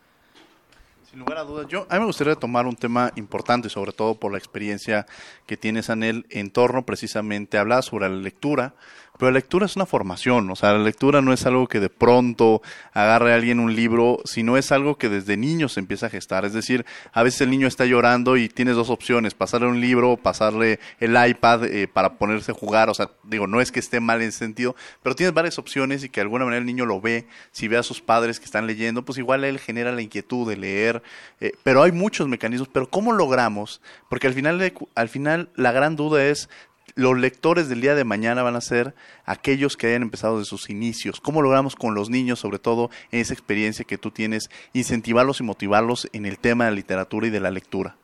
[1.10, 4.16] Sin lugar a dudas, yo a mí me gustaría tomar un tema importante, sobre todo
[4.16, 5.06] por la experiencia
[5.46, 8.74] que tienes, Anel, en torno precisamente a sobre la lectura,
[9.18, 11.88] pero la lectura es una formación, o sea, la lectura no es algo que de
[11.88, 16.10] pronto agarre a alguien un libro, sino es algo que desde niño se empieza a
[16.10, 16.44] gestar.
[16.44, 20.16] Es decir, a veces el niño está llorando y tienes dos opciones, pasarle un libro
[20.16, 22.88] pasarle el iPad eh, para ponerse a jugar.
[22.90, 26.04] O sea, digo, no es que esté mal en ese sentido, pero tienes varias opciones
[26.04, 27.26] y que de alguna manera el niño lo ve.
[27.52, 30.56] Si ve a sus padres que están leyendo, pues igual él genera la inquietud de
[30.56, 31.02] leer.
[31.40, 33.80] Eh, pero hay muchos mecanismos, pero ¿cómo logramos?
[34.08, 36.48] Porque al final, al final la gran duda es
[36.96, 38.94] los lectores del día de mañana van a ser
[39.26, 41.20] aquellos que hayan empezado de sus inicios.
[41.20, 45.44] ¿Cómo logramos con los niños, sobre todo en esa experiencia que tú tienes, incentivarlos y
[45.44, 47.96] motivarlos en el tema de la literatura y de la lectura?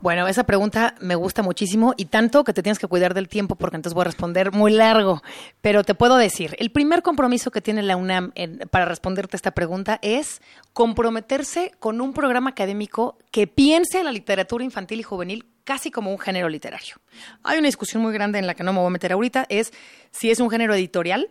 [0.00, 3.54] Bueno, esa pregunta me gusta muchísimo y tanto que te tienes que cuidar del tiempo
[3.54, 5.22] porque entonces voy a responder muy largo.
[5.60, 8.32] Pero te puedo decir, el primer compromiso que tiene la UNAM
[8.70, 10.40] para responderte esta pregunta es
[10.72, 16.18] comprometerse con un programa académico que piense la literatura infantil y juvenil casi como un
[16.18, 16.96] género literario.
[17.42, 19.72] Hay una discusión muy grande en la que no me voy a meter ahorita, es
[20.10, 21.28] si es un género editorial,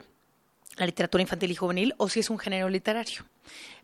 [0.78, 3.26] la literatura infantil y juvenil, o si es un género literario.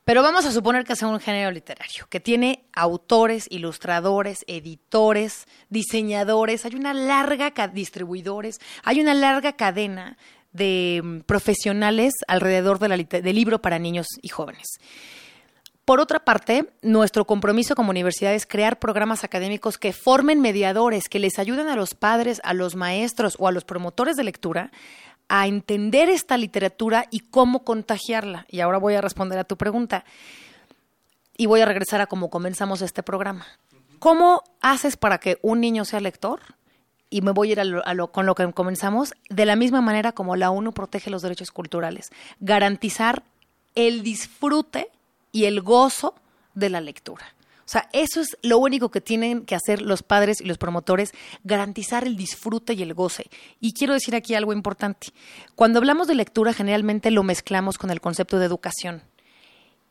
[0.06, 6.64] Pero vamos a suponer que es un género literario, que tiene autores, ilustradores, editores, diseñadores,
[6.64, 10.18] hay una larga distribuidores, hay una larga cadena
[10.54, 14.68] de mm, profesionales alrededor del libro para niños y jóvenes.
[15.86, 21.20] Por otra parte, nuestro compromiso como universidad es crear programas académicos que formen mediadores, que
[21.20, 24.72] les ayuden a los padres, a los maestros o a los promotores de lectura
[25.28, 28.46] a entender esta literatura y cómo contagiarla.
[28.50, 30.06] Y ahora voy a responder a tu pregunta.
[31.38, 33.46] Y voy a regresar a cómo comenzamos este programa.
[34.00, 36.40] ¿Cómo haces para que un niño sea lector?
[37.10, 40.12] Y me voy a ir a lo, con lo que comenzamos, de la misma manera
[40.12, 42.12] como la ONU protege los derechos culturales.
[42.40, 43.24] Garantizar
[43.76, 44.90] el disfrute
[45.36, 46.16] y el gozo
[46.54, 47.36] de la lectura.
[47.60, 51.12] O sea, eso es lo único que tienen que hacer los padres y los promotores,
[51.44, 53.30] garantizar el disfrute y el goce.
[53.60, 55.08] Y quiero decir aquí algo importante.
[55.56, 59.04] Cuando hablamos de lectura, generalmente lo mezclamos con el concepto de educación.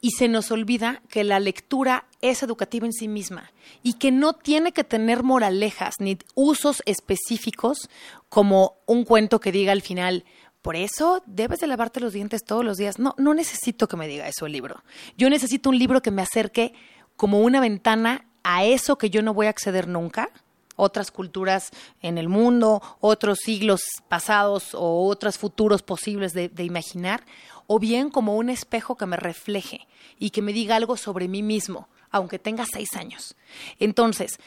[0.00, 3.52] Y se nos olvida que la lectura es educativa en sí misma
[3.82, 7.90] y que no tiene que tener moralejas ni usos específicos
[8.30, 10.24] como un cuento que diga al final,
[10.64, 12.98] por eso debes de lavarte los dientes todos los días.
[12.98, 14.82] No, no necesito que me diga eso el libro.
[15.18, 16.72] Yo necesito un libro que me acerque
[17.18, 20.30] como una ventana a eso que yo no voy a acceder nunca,
[20.74, 21.68] otras culturas
[22.00, 27.26] en el mundo, otros siglos pasados o otros futuros posibles de, de, imaginar,
[27.66, 29.86] o bien como un espejo que me refleje
[30.18, 33.36] y que me diga algo sobre mí mismo, aunque tenga seis años.
[33.80, 34.38] Entonces,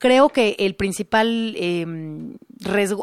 [0.00, 2.38] creo que el principal, em,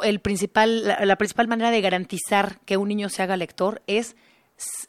[0.03, 4.15] el principal, la, principal manera de garantizar que un niño se haga lector es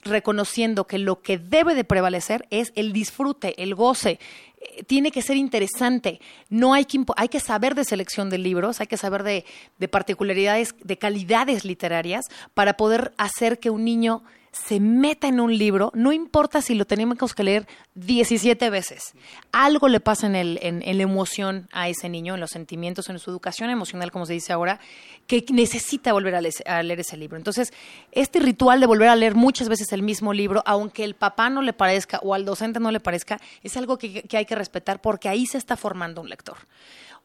[0.03, 4.19] reconociendo que lo que debe de prevalecer es el disfrute, el goce.
[4.59, 6.19] Eh, tiene que ser interesante.
[6.49, 9.45] No hay que, hay que saber de selección de libros, hay que saber de,
[9.77, 14.23] de particularidades, de calidades literarias para poder hacer que un niño
[14.67, 19.13] se meta en un libro, no importa si lo tenemos que leer 17 veces.
[19.53, 23.19] Algo le pasa en, el, en, la emoción a ese niño, en los sentimientos, en
[23.19, 24.81] su educación emocional, como se dice ahora,
[25.27, 27.37] que necesita volver a, leer, ese libro.
[27.37, 27.73] Entonces,
[28.13, 31.63] este ritual de volver a leer muchas veces el mismo libro, aunque el papá no
[31.63, 35.29] le parezca o al docente no le parezca, es algo que hay que respetar porque
[35.29, 36.57] ahí se está formando un lector.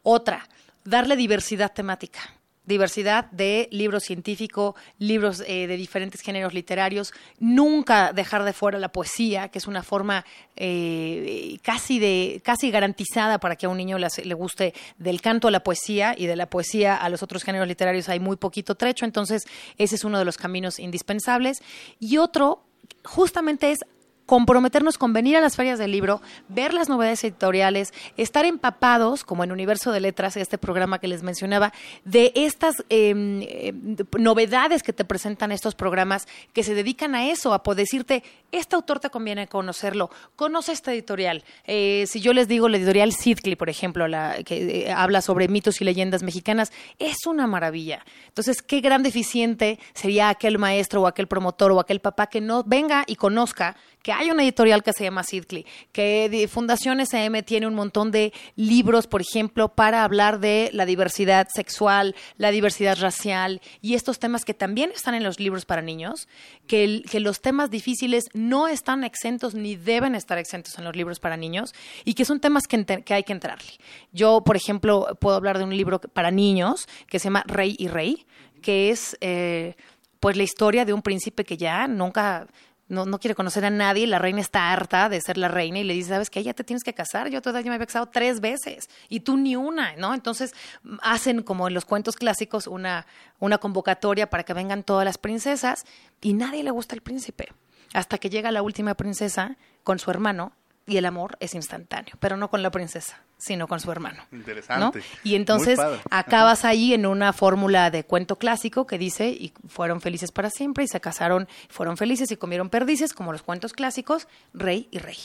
[0.02, 0.48] Otra,
[0.84, 2.20] darle diversidad temática
[2.66, 8.90] diversidad de libros científicos, libros eh, de diferentes géneros literarios, nunca dejar de fuera la
[8.90, 10.24] poesía, que es una forma
[10.56, 15.48] eh, casi de casi garantizada para que a un niño le, le, guste del canto
[15.48, 18.74] a la poesía y de la poesía a los otros géneros literarios hay muy poquito
[18.74, 19.44] trecho, entonces
[19.78, 21.62] ese es uno de los caminos indispensables.
[22.00, 22.64] Y otro
[23.04, 23.80] justamente es
[24.26, 29.44] comprometernos con venir a las ferias del libro, ver las novedades editoriales, estar empapados, como
[29.44, 31.72] en Universo de Letras, este programa que les mencionaba,
[32.04, 37.54] de estas em, em, novedades que te presentan estos programas que se dedican a eso,
[37.54, 41.44] a poder decirte, este autor te conviene conocerlo, conoce esta editorial.
[41.66, 45.48] Eh, si yo les digo la editorial Sidley, por ejemplo, la, que eh, habla sobre
[45.48, 48.04] mitos y leyendas mexicanas, es una maravilla.
[48.28, 52.64] Entonces, qué gran deficiente sería aquel maestro o aquel promotor o aquel papá que no
[52.64, 57.66] venga y conozca que hay una editorial que se llama Sidley, que Fundación SM tiene
[57.66, 63.62] un montón de libros, por ejemplo, para hablar de la diversidad sexual, la diversidad racial
[63.80, 66.28] y estos temas que también están en los libros para niños,
[66.66, 71.18] que, que los temas difíciles no están exentos ni deben estar exentos en los libros
[71.18, 71.72] para niños
[72.04, 73.72] y que son temas que, que hay que entrarle.
[74.12, 77.88] Yo, por ejemplo, puedo hablar de un libro para niños que se llama Rey y
[77.88, 78.26] Rey,
[78.60, 79.16] que es...
[79.22, 79.74] Eh,
[80.20, 82.46] pues la historia de un príncipe que ya nunca
[82.88, 85.84] no, no quiere conocer a nadie, la reina está harta de ser la reina y
[85.84, 86.42] le dice, ¿sabes qué?
[86.42, 89.56] Ya te tienes que casar, yo todavía me había casado tres veces y tú ni
[89.56, 90.14] una, ¿no?
[90.14, 90.54] Entonces
[91.02, 93.06] hacen como en los cuentos clásicos una,
[93.38, 95.84] una convocatoria para que vengan todas las princesas
[96.20, 97.48] y nadie le gusta el príncipe.
[97.92, 100.52] Hasta que llega la última princesa con su hermano
[100.86, 104.22] y el amor es instantáneo, pero no con la princesa, sino con su hermano.
[104.32, 105.02] Interesante.
[105.22, 105.78] Y entonces
[106.10, 110.84] acabas ahí en una fórmula de cuento clásico que dice, y fueron felices para siempre,
[110.84, 115.18] y se casaron, fueron felices y comieron perdices, como los cuentos clásicos, rey y rey.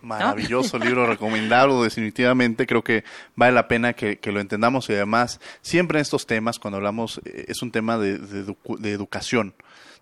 [0.00, 2.66] Maravilloso libro, recomendado definitivamente.
[2.66, 3.04] Creo que
[3.34, 7.46] vale la pena que, lo entendamos y además siempre en estos temas, cuando hablamos, eh,
[7.48, 9.54] es un tema de, de educación.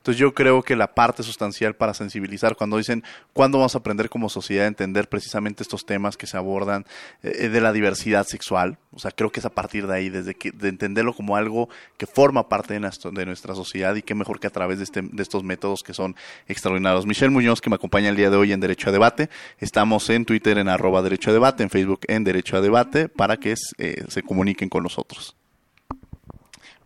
[0.02, 4.08] Entonces yo creo que la parte sustancial para sensibilizar, cuando dicen cuándo vamos a aprender
[4.08, 6.84] como sociedad a entender precisamente estos temas que se abordan
[7.22, 10.34] eh, de la diversidad sexual, o sea, creo que es a partir de ahí, desde
[10.34, 14.48] que, de entenderlo como algo que forma parte de, nuestra sociedad y qué mejor que
[14.48, 16.16] a través de, este, de estos métodos que son
[16.48, 17.06] extraordinarios.
[17.06, 20.08] Michelle Muñoz, que me acompaña el día de hoy en Derecho a Debate, estamos Estamos
[20.10, 23.56] en Twitter en arroba Derecho a Debate, en Facebook en Derecho a Debate, para que
[23.78, 25.34] eh, se comuniquen con nosotros.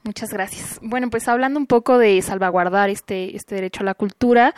[0.07, 0.79] Muchas gracias.
[0.83, 4.55] Bueno, pues hablando un poco de salvaguardar este, este derecho a la cultura,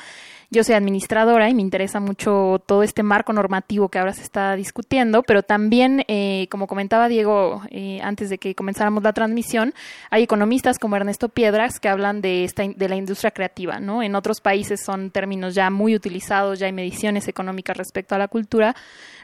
[0.51, 4.57] yo soy administradora y me interesa mucho todo este marco normativo que ahora se está
[4.57, 9.75] discutiendo, pero también, eh, como comentaba Diego eh, antes de que comenzáramos la transmisión,
[10.11, 14.03] hay economistas como Ernesto Piedras que hablan de, esta, de la industria creativa, ¿no?
[14.03, 18.29] En otros países son términos ya muy utilizados, ya hay mediciones económicas respecto a la
[18.29, 18.75] cultura,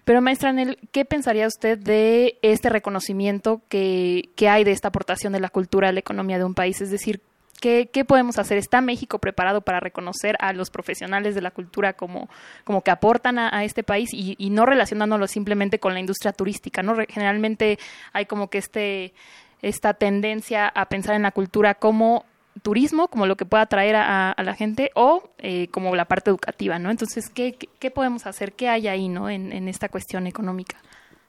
[0.05, 5.41] pero maestra Anel, ¿qué pensaría usted de este reconocimiento que, hay de esta aportación de
[5.41, 6.83] la cultura a la economía de un país?
[6.83, 7.23] Es decir,
[7.61, 8.59] ¿Qué, ¿qué, podemos hacer?
[8.59, 12.29] ¿Está México preparado para reconocer a los profesionales de la cultura como,
[12.65, 16.83] como que aportan a, este país y, y, no relacionándolo simplemente con la industria turística?
[16.83, 16.95] ¿no?
[17.09, 17.79] Generalmente
[18.13, 19.15] hay como que este,
[19.63, 22.27] esta tendencia a pensar en la cultura como
[22.63, 26.31] turismo, como lo que pueda atraer a, a la gente, o eh, como la parte
[26.31, 26.91] educativa, ¿no?
[26.91, 28.53] Entonces, ¿qué, ¿qué, podemos hacer?
[28.53, 29.29] ¿Qué hay ahí, ¿no?
[29.29, 30.77] En, en esta cuestión económica.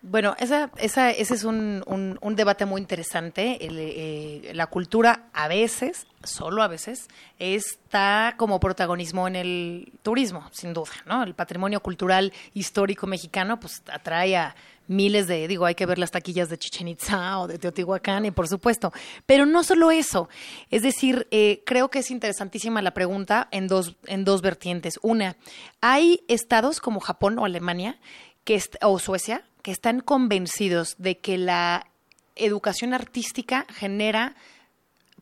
[0.08, 3.58] Bueno, esa, esa, ese es un, un, debate muy interesante.
[3.60, 7.08] Eh, la cultura a veces, solo a veces,
[7.39, 11.24] está como protagonismo en el turismo, sin duda, ¿no?
[11.24, 14.56] El patrimonio cultural histórico mexicano, pues atrae a
[14.88, 18.32] miles de, digo, hay que ver las taquillas de Chichen Itza o de Teotihuacán, y
[18.32, 18.94] por supuesto.
[19.26, 20.30] Pero no solo eso.
[20.70, 25.00] Es decir, eh, creo que es interesantísima la pregunta en dos, en dos vertientes.
[25.02, 25.36] Una,
[25.82, 27.98] hay estados como Japón o Alemania
[28.44, 31.88] que o Suecia que están convencidos de que la
[32.36, 34.36] educación artística genera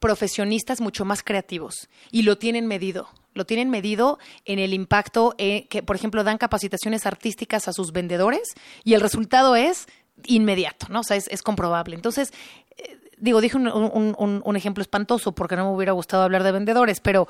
[0.01, 3.07] profesionistas mucho más creativos y lo tienen medido.
[3.35, 7.93] Lo tienen medido en el impacto eh, que, por ejemplo, dan capacitaciones artísticas a sus
[7.93, 8.53] vendedores
[8.83, 9.87] y el resultado es
[10.25, 10.99] inmediato, ¿no?
[10.99, 11.95] O sea, es, comprobable.
[11.95, 12.33] Entonces,
[12.75, 13.65] eh, digo, dije un,
[14.43, 17.29] un, ejemplo espantoso porque no me hubiera gustado hablar de vendedores, pero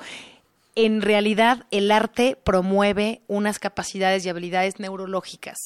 [0.74, 5.58] en realidad el arte promueve unas capacidades y habilidades neurológicas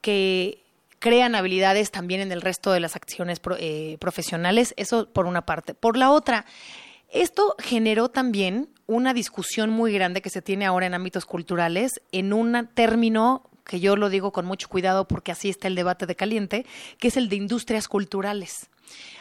[0.00, 0.67] que
[0.98, 5.74] crean habilidades también en el resto de las acciones eh, profesionales, eso por una parte.
[5.74, 6.46] Por la otra,
[7.10, 12.32] esto generó también una discusión muy grande que se tiene ahora en ámbitos culturales en
[12.32, 16.16] un término que yo lo digo con mucho cuidado porque así está el debate de
[16.16, 16.66] caliente,
[16.98, 18.68] que es el de industrias culturales.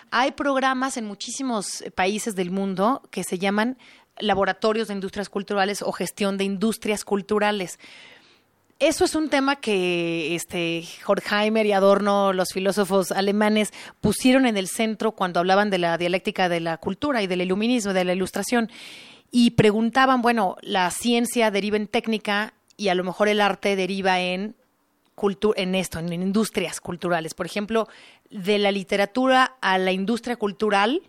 [0.09, 3.77] Hay programas en muchísimos países del mundo que se llaman
[4.19, 7.77] laboratorios de industrias culturales o gestión de industrias culturales
[8.79, 14.67] eso es un tema que este Horkheimer y Adorno, los filósofos alemanes, pusieron en el
[14.67, 18.69] centro cuando hablaban de la dialéctica de la cultura y del iluminismo, de la ilustración.
[19.31, 24.19] Y preguntaban, bueno, la ciencia deriva en técnica y a lo mejor el arte deriva
[24.19, 24.55] en
[25.55, 27.33] en esto, en industrias culturales.
[27.33, 27.87] Por ejemplo,
[28.29, 31.01] de la literatura a la industria cultural,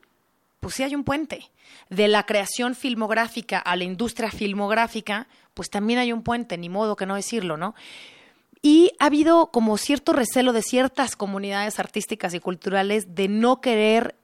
[0.61, 1.51] pues sí hay un puente.
[1.91, 6.97] De la creación filmográfica a la industria filmográfica, pues también hay un puente, ni modo
[6.97, 7.75] que no decirlo, ¿no?
[8.61, 14.17] Y ha habido como cierto recelo de ciertas comunidades artísticas y culturales de no querer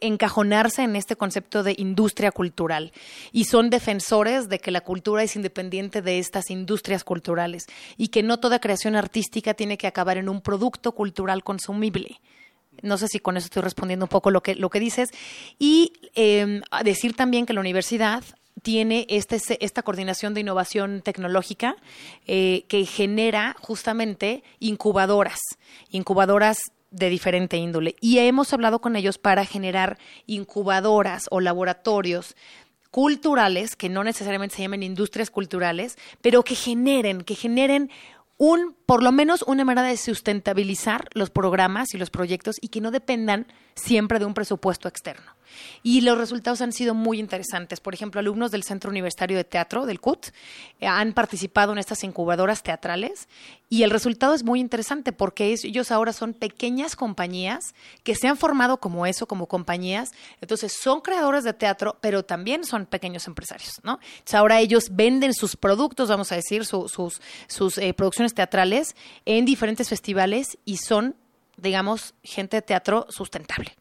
[0.00, 2.92] encajonarse en este concepto de industria cultural
[3.32, 8.22] y son defensores de que la cultura es independiente de estas industrias culturales y que
[8.22, 12.20] no toda creación artística tiene que acabar en un producto cultural consumible.
[12.82, 15.10] No sé si con eso estoy respondiendo un poco lo que, lo que dices.
[15.58, 18.22] Y eh, decir también que la universidad
[18.62, 21.76] tiene este, esta coordinación de innovación tecnológica
[22.26, 25.38] eh, que genera justamente incubadoras,
[25.90, 26.58] incubadoras
[26.90, 27.96] de diferente índole.
[28.00, 32.34] Y hemos hablado con ellos para generar incubadoras o laboratorios
[32.90, 37.90] culturales, que no necesariamente se llamen industrias culturales, pero que generen, que generen
[38.38, 42.80] un, por lo menos una manera de sustentabilizar los programas y los proyectos y que
[42.80, 45.35] no dependan siempre de un presupuesto externo.
[45.82, 47.80] Y los resultados han sido muy interesantes.
[47.80, 50.28] Por ejemplo, alumnos del Centro Universitario de Teatro, del CUT,
[50.80, 53.28] eh, han participado en estas incubadoras teatrales
[53.68, 58.36] y el resultado es muy interesante porque ellos ahora son pequeñas compañías que se han
[58.36, 60.12] formado como eso, como compañías.
[60.40, 63.98] Entonces, son creadores de teatro, pero también son pequeños empresarios, ¿no?
[64.32, 66.92] Ahora ellos venden sus productos, vamos a decir, sus,
[67.48, 71.16] sus eh, producciones teatrales en diferentes festivales y son
[71.56, 73.76] digamos, gente de teatro sustentable.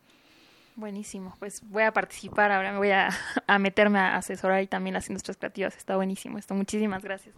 [0.76, 3.10] Buenísimo, pues voy a participar, ahora me voy a,
[3.48, 7.34] a meterme a asesorar y también las industrias creativas, está buenísimo esto, muchísimas gracias.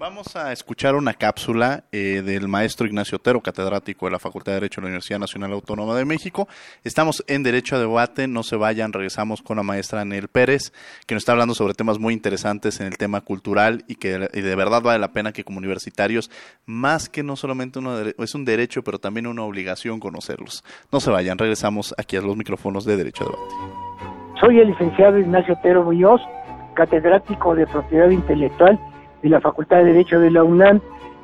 [0.00, 4.60] Vamos a escuchar una cápsula eh, del maestro Ignacio Otero, catedrático de la Facultad de
[4.60, 6.48] Derecho de la Universidad Nacional Autónoma de México.
[6.84, 10.72] Estamos en Derecho a Debate, no se vayan, regresamos con la maestra Anel Pérez,
[11.06, 14.56] que nos está hablando sobre temas muy interesantes en el tema cultural y que de
[14.56, 16.30] verdad vale la pena que como universitarios,
[16.64, 20.64] más que no solamente uno es un derecho, pero también una obligación conocerlos.
[20.90, 24.40] No se vayan, regresamos aquí a los micrófonos de Derecho a Debate.
[24.40, 26.22] Soy el licenciado Ignacio Otero Muñoz,
[26.72, 28.80] catedrático de Propiedad Intelectual
[29.22, 30.80] de la Facultad de Derecho de la UNAM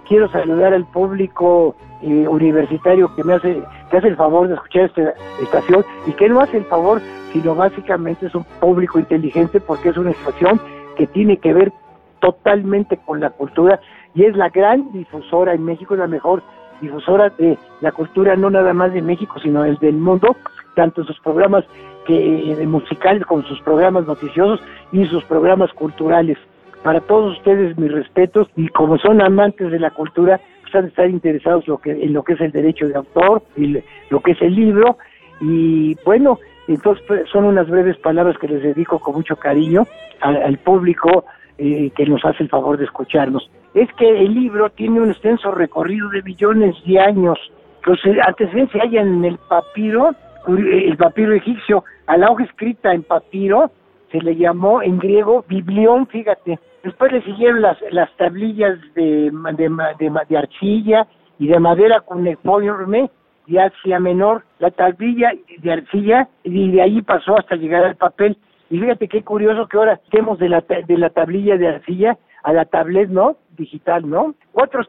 [0.07, 4.85] quiero saludar al público eh, universitario que me hace, que hace el favor de escuchar
[4.85, 7.01] esta estación y que no hace el favor,
[7.33, 10.61] sino básicamente es un público inteligente porque es una estación
[10.97, 11.73] que tiene que ver
[12.21, 13.81] totalmente con la cultura
[14.15, 16.43] y es la gran difusora en México, la mejor
[16.81, 20.37] difusora de la cultura no nada más de México, sino el del mundo,
[20.75, 21.65] tanto sus programas
[22.07, 24.61] que eh, musicales como sus programas noticiosos
[24.93, 26.39] y sus programas culturales.
[26.87, 30.89] Para todos ustedes mis respetos y como son amantes de la cultura, pues han de
[30.91, 34.31] estar interesados lo que, en lo que es el derecho de autor y lo que
[34.31, 34.97] es el libro
[35.41, 39.85] y bueno, entonces pues, son unas breves palabras que les dedico con mucho cariño
[40.21, 41.25] al, público
[41.59, 43.51] eh, que nos hace el favor de escucharnos.
[43.75, 47.37] Es que el libro tiene un extenso recorrido de millones de años.
[47.85, 50.15] Los antecedentes se hallan en el papiro,
[50.47, 53.73] el papiro egipcio, a la hoja escrita en papiro,
[54.19, 56.59] se le llamó en griego biblión, fíjate.
[56.83, 61.07] Después le siguieron las, las tablillas de, de, de, de arcilla
[61.39, 63.11] y de madera cuneiforme
[63.47, 68.37] de Asia Menor, la tablilla de arcilla, y de ahí pasó hasta llegar al papel.
[68.71, 72.53] Y fíjate qué curioso que ahora estemos de la, de la tablilla de arcilla a
[72.53, 73.37] la tablet, ¿no?
[73.57, 74.35] Digital, ¿no?
[74.53, 74.89] Otros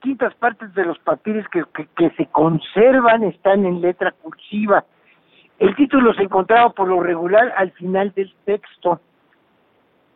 [0.00, 1.64] quintas partes de los papiros que,
[1.96, 4.84] que, se conservan están en letra cursiva.
[5.60, 9.00] El título se encontraba por lo regular al final del texto.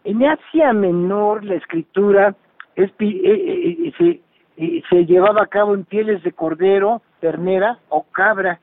[0.03, 2.34] En Asia Menor la escritura
[2.74, 4.20] es, eh, eh, se,
[4.57, 8.59] eh, se llevaba a cabo en pieles de cordero, ternera o cabra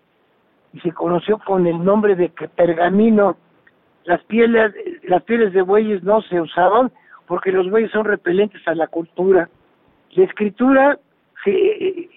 [0.73, 3.37] y se conoció con el nombre de pergamino
[4.03, 4.73] las pieles,
[5.03, 6.91] las pieles de bueyes no se usaban
[7.27, 9.49] porque los bueyes son repelentes a la cultura.
[10.11, 10.99] La escritura
[11.43, 12.09] se,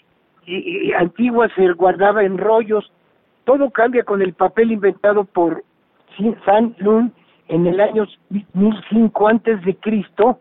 [0.99, 2.91] antigua se guardaba en rollos.
[3.45, 5.63] Todo cambia con el papel inventado por
[6.45, 7.13] San Lun
[7.49, 8.07] en el año
[8.55, 10.41] 1005 antes de Cristo.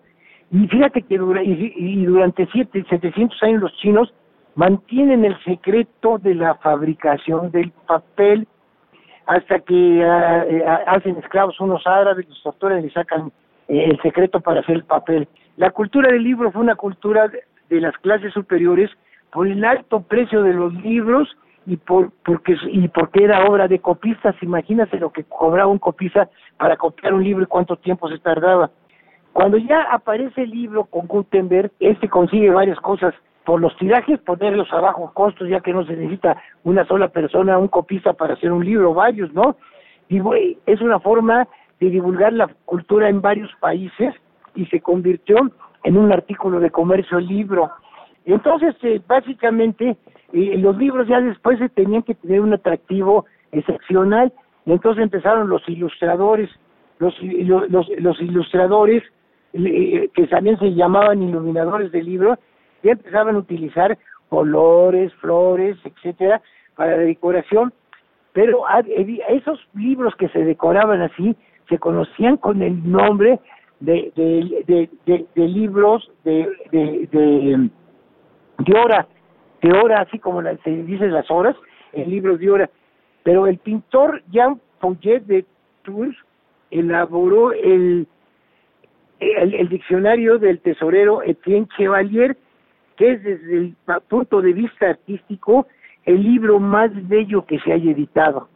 [0.52, 4.14] Y fíjate que dura, y, durante siete, 700 años los chinos
[4.56, 8.48] mantienen el secreto de la fabricación del papel
[9.26, 13.32] hasta que uh, hacen esclavos unos árabes, los doctores le sacan
[13.68, 15.28] eh, el secreto para hacer el papel.
[15.58, 17.32] La cultura del libro fue una cultura
[17.70, 18.92] de las clases superiores
[19.32, 21.30] por el alto precio de los libros
[21.66, 24.36] y por porque y porque era obra de copistas.
[24.42, 28.72] Imagínate lo que cobraba un copista para copiar un libro y cuánto tiempo se tardaba.
[29.32, 33.14] Cuando ya aparece el libro con Gutenberg, este consigue varias cosas
[33.46, 37.58] por los tirajes ponerlos a bajo costos ya que no se necesita una sola persona,
[37.58, 39.58] un copista para hacer un libro, varios, ¿no?
[40.10, 40.22] Y
[40.66, 41.48] es una forma
[41.80, 44.14] de divulgar la cultura en varios países
[44.56, 45.38] y se convirtió
[45.84, 47.72] en un artículo de comercio libro.
[48.26, 49.98] Entonces, eh, básicamente,
[50.34, 54.34] eh, los libros ya después se tenían que tener un atractivo excepcional.
[54.66, 56.50] Y entonces empezaron los ilustradores,
[57.00, 59.04] los, los, los ilustradores
[59.54, 62.40] eh, que también se llamaban iluminadores de libros,
[62.82, 63.98] ya empezaban a utilizar
[64.30, 66.42] colores, flores, etcétera,
[66.76, 67.72] para la decoración,
[68.34, 68.64] pero
[69.30, 71.36] esos libros que se decoraban así
[71.70, 73.40] se conocían con el nombre
[73.80, 74.12] de,
[75.06, 77.70] de, libros de, de,
[78.58, 79.08] de, hora,
[79.64, 81.56] de hora, así como se dice las horas,
[81.94, 82.70] el libro de hora.
[83.24, 85.46] Pero el pintor Jean Fouquet de
[85.84, 86.16] Tours
[86.70, 88.06] elaboró el,
[89.20, 92.38] el, el diccionario del tesorero Etienne Chevalier,
[92.98, 93.76] que es desde el
[94.10, 95.66] punto de vista artístico
[96.06, 98.50] el libro más bello que se haya editado.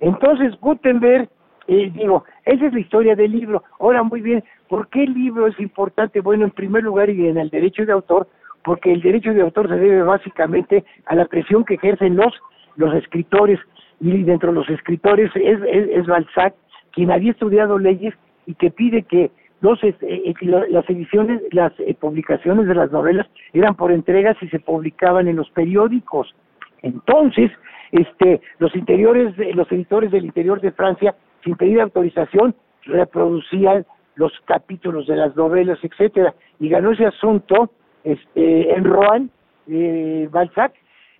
[0.00, 1.28] Entonces Gutenberg,
[1.68, 3.62] eh, digo, esa es la historia del libro.
[3.78, 6.20] Ahora, muy bien, ¿por qué el libro es importante?
[6.20, 8.26] Bueno, en primer lugar, y en el derecho de autor,
[8.66, 12.34] porque el derecho de autor se debe básicamente a la presión que ejercen los,
[12.74, 13.60] los escritores,
[14.00, 16.52] y dentro de los escritores es, es, Balzac,
[16.90, 18.12] quien había estudiado leyes
[18.44, 19.30] y que pide que
[19.62, 20.34] entonces, eh, eh
[20.68, 25.36] las ediciones, las eh, publicaciones de las novelas eran por entregas y se publicaban en
[25.36, 26.34] los periódicos.
[26.82, 27.52] Entonces,
[27.92, 31.14] este, los interiores, los editores del interior de Francia,
[31.44, 33.86] sin pedir autorización, reproducían
[34.16, 37.70] los capítulos de las novelas, etcétera, y ganó ese asunto,
[38.06, 39.30] este, en Rouen,
[39.68, 40.72] eh, Balzac.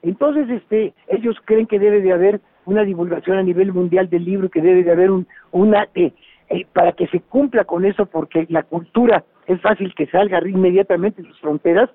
[0.03, 4.49] Entonces, este, ellos creen que debe de haber una divulgación a nivel mundial del libro,
[4.49, 6.13] que debe de haber un, una eh,
[6.49, 11.23] eh, para que se cumpla con eso, porque la cultura es fácil que salga inmediatamente
[11.23, 11.91] de sus fronteras,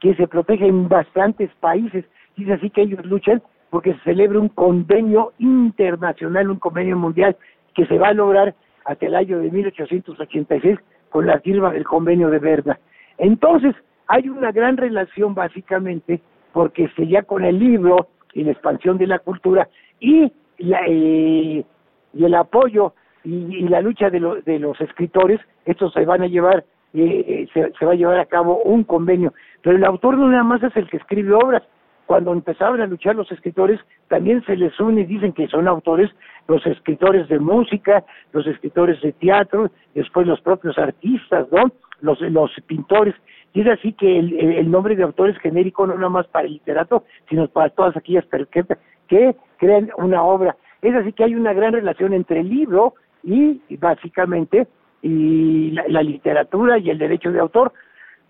[0.00, 2.04] que se protege en bastantes países.
[2.36, 7.36] Y es así que ellos luchan porque se celebre un convenio internacional, un convenio mundial
[7.74, 10.78] que se va a lograr hasta el año de 1886
[11.10, 12.78] con la firma del convenio de Berna.
[13.18, 13.74] Entonces,
[14.08, 16.20] hay una gran relación básicamente
[16.52, 19.68] porque se ya con el libro y la expansión de la cultura
[20.00, 21.64] y, la, eh,
[22.14, 22.94] y el apoyo
[23.24, 27.72] y, la lucha de, lo, de los escritores, estos se van a llevar eh, se,
[27.78, 29.32] se va a llevar a cabo un convenio.
[29.62, 31.62] Pero el autor no nada más es el que escribe obras,
[32.06, 36.10] cuando empezaban a luchar los escritores, también se les une y dicen que son autores
[36.46, 41.72] los escritores de música, los escritores de teatro, después los propios artistas, ¿no?
[42.00, 43.14] Los, los pintores.
[43.54, 46.54] Y es así que el, nombre de autor es genérico no nada más para el
[46.54, 48.64] literato, sino para todas aquellas que,
[49.08, 50.56] que crean una obra.
[50.80, 54.66] Es así que hay una gran relación entre el libro y, básicamente,
[55.02, 57.72] y la literatura y el derecho de autor,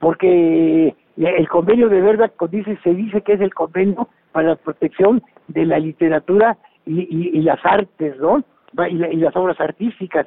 [0.01, 5.23] porque el convenio de verdad dice, se dice que es el convenio para la protección
[5.49, 6.57] de la literatura
[6.87, 8.43] y, las artes, ¿no?
[8.89, 10.27] Y, las obras artísticas.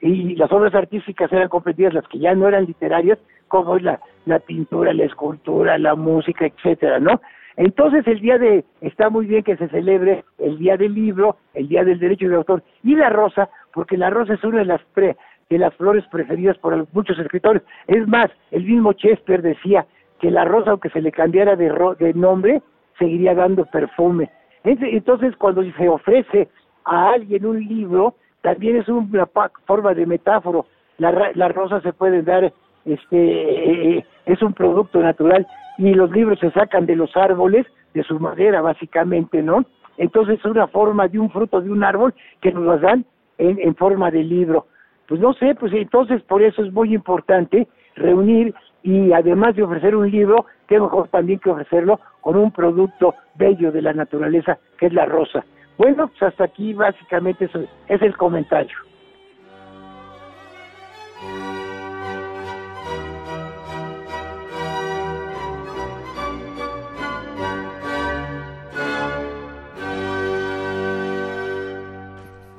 [0.00, 3.18] Y las obras artísticas eran comprendidas las que ya no eran literarias,
[3.48, 7.20] como es la, la pintura, la escultura, la música, etcétera, ¿no?
[7.56, 11.68] Entonces el día de, está muy bien que se celebre el día del libro, el
[11.68, 14.82] día del derecho de autor y la rosa, porque la rosa es una de las
[14.92, 15.16] pre,
[15.48, 17.62] de las flores preferidas por muchos escritores.
[17.86, 19.86] Es más, el mismo Chester decía
[20.20, 22.62] que la rosa, aunque se le cambiara de, de nombre,
[22.98, 24.30] seguiría dando perfume.
[24.64, 26.48] Entonces, cuando se ofrece
[26.84, 29.28] a alguien un libro, también es una
[29.66, 30.66] forma de metáforo.
[30.98, 32.52] La, la rosa se puede dar,
[32.86, 35.46] este, eh, es un producto natural
[35.78, 39.64] y los libros se sacan de los árboles, de su madera, básicamente, ¿no?
[39.98, 43.04] Entonces, es una forma de un fruto de un árbol que nos lo dan
[43.38, 44.66] en, en forma de libro.
[45.08, 49.96] Pues no sé, pues entonces por eso es muy importante reunir y además de ofrecer
[49.96, 54.86] un libro, qué mejor también que ofrecerlo con un producto bello de la naturaleza que
[54.86, 55.44] es la rosa.
[55.78, 58.76] Bueno, pues hasta aquí básicamente eso es el comentario.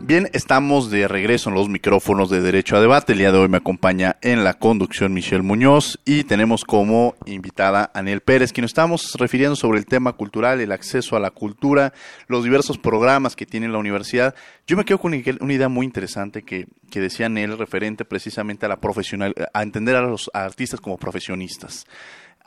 [0.08, 3.12] Bien, estamos de regreso en los micrófonos de Derecho a Debate.
[3.12, 7.92] El día de hoy me acompaña en la conducción Michelle Muñoz y tenemos como invitada
[7.94, 11.92] a Anel Pérez, quien estamos refiriendo sobre el tema cultural, el acceso a la cultura,
[12.30, 14.34] los diversos programas que tiene la universidad.
[14.66, 18.70] Yo me quedo con una idea muy interesante que, que decía Anel referente precisamente a
[18.70, 21.86] la profesional, a entender a los artistas como profesionistas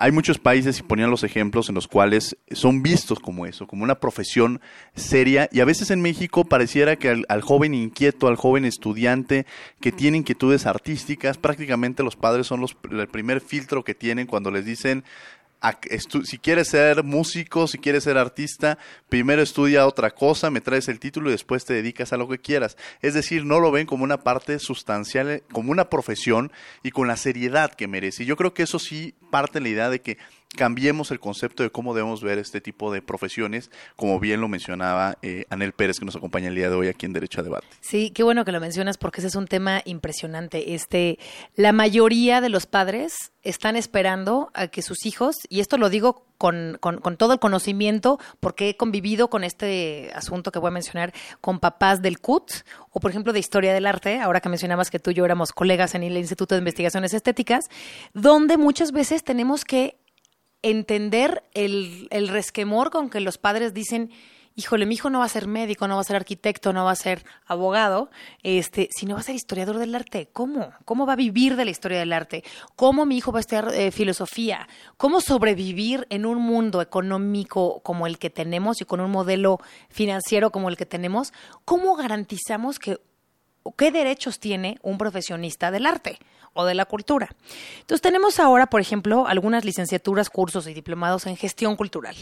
[0.00, 3.84] hay muchos países, y ponían los ejemplos, en los cuales son vistos como eso, como
[3.84, 4.62] una profesión
[4.94, 9.44] seria, y a veces en México pareciera que al, joven inquieto, al joven estudiante
[9.78, 14.50] que tiene inquietudes artísticas, prácticamente los padres son los, el primer filtro que tienen cuando
[14.50, 15.04] les dicen,
[16.24, 20.98] si quieres ser músico, si quieres ser artista, primero estudia otra cosa, me traes el
[20.98, 22.76] título y después te dedicas a lo que quieras.
[23.02, 26.50] Es decir, no lo ven como una parte sustancial, como una profesión
[26.82, 28.22] y con la seriedad que merece.
[28.22, 30.18] Y yo creo que eso sí parte de la idea de que
[30.56, 35.16] cambiemos el concepto de cómo debemos ver este tipo de profesiones, como bien lo mencionaba
[35.22, 37.66] eh, Anel Pérez, que nos acompaña el día de hoy aquí en Derecho a Debate.
[37.80, 40.74] Sí, qué bueno que lo mencionas porque ese es un tema impresionante.
[40.74, 41.18] Este,
[41.54, 46.26] la mayoría de los padres están esperando a que sus hijos, y esto lo digo
[46.36, 50.72] con, con, con, todo el conocimiento, porque he convivido con este asunto que voy a
[50.72, 52.50] mencionar con papás del CUT,
[52.90, 55.52] o por ejemplo de Historia del Arte, ahora que mencionabas que tú y yo éramos
[55.52, 57.66] colegas en el Instituto de Investigaciones Estéticas,
[58.14, 59.99] donde muchas veces tenemos que
[60.62, 64.10] entender el, el resquemor con que los padres dicen,
[64.60, 66.90] híjole, mi hijo no va a ser médico, no va a ser arquitecto, no va
[66.90, 68.10] a ser abogado,
[68.42, 70.28] este, sino va a ser historiador del arte.
[70.32, 70.72] ¿Cómo?
[70.84, 72.44] ¿Cómo va a vivir de la historia del arte?
[72.76, 74.68] ¿Cómo mi hijo va a estudiar eh, filosofía?
[74.96, 79.58] ¿Cómo sobrevivir en un mundo económico como el que tenemos y con un modelo
[79.88, 81.32] financiero como el que tenemos?
[81.64, 82.98] ¿Cómo garantizamos que
[83.76, 86.18] qué derechos tiene un profesionista del arte?
[86.52, 87.28] o de la cultura.
[87.80, 92.16] Entonces tenemos ahora, por ejemplo, algunas licenciaturas, cursos y diplomados en gestión cultural.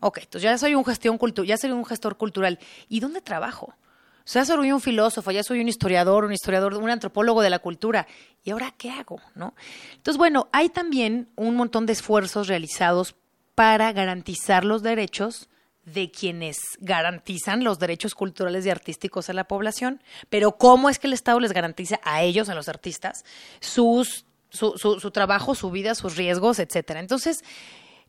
[0.00, 2.58] Ok, entonces ya soy un gestión ya soy un gestor cultural.
[2.88, 3.66] ¿Y dónde trabajo?
[3.66, 7.60] O sea, soy un filósofo, ya soy un historiador, un historiador, un antropólogo de la
[7.60, 8.06] cultura.
[8.44, 9.20] ¿Y ahora qué hago?
[9.34, 9.54] ¿No?
[9.94, 13.14] Entonces, bueno, hay también un montón de esfuerzos realizados
[13.54, 15.48] para garantizar los derechos
[15.92, 21.06] de quienes garantizan los derechos culturales y artísticos a la población, pero cómo es que
[21.06, 23.24] el Estado les garantiza a ellos, a los artistas,
[23.60, 27.00] sus, su, su, su trabajo, su vida, sus riesgos, etcétera.
[27.00, 27.42] Entonces,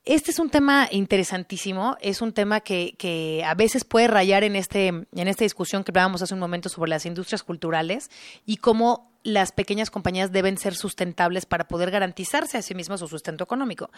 [0.05, 4.55] este es un tema interesantísimo, es un tema que, que, a veces puede rayar en,
[4.55, 8.09] este, en esta discusión que hablábamos hace un momento sobre las industrias culturales
[8.45, 13.07] y cómo las pequeñas compañías deben ser sustentables para poder garantizarse a sí mismas su
[13.07, 13.91] sustento económico.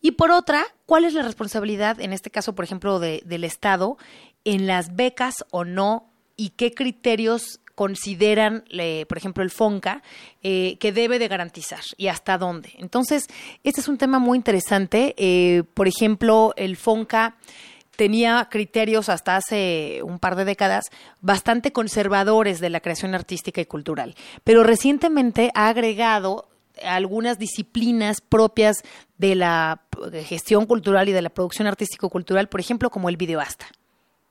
[0.00, 3.98] Y por otra, ¿cuál es la responsabilidad, en este caso, por ejemplo, de, del Estado,
[4.44, 8.64] en las becas o no y qué criterios consideran,
[9.08, 10.02] por ejemplo, el FONCA,
[10.42, 12.70] eh, que debe de garantizar y hasta dónde.
[12.78, 13.26] Entonces,
[13.64, 15.14] este es un tema muy interesante.
[15.18, 17.36] Eh, por ejemplo, el FONCA
[17.96, 20.84] tenía criterios hasta hace un par de décadas
[21.20, 24.14] bastante conservadores de la creación artística y cultural,
[24.44, 26.48] pero recientemente ha agregado
[26.82, 28.82] algunas disciplinas propias
[29.18, 29.82] de la
[30.24, 33.66] gestión cultural y de la producción artístico-cultural, por ejemplo, como el videoasta.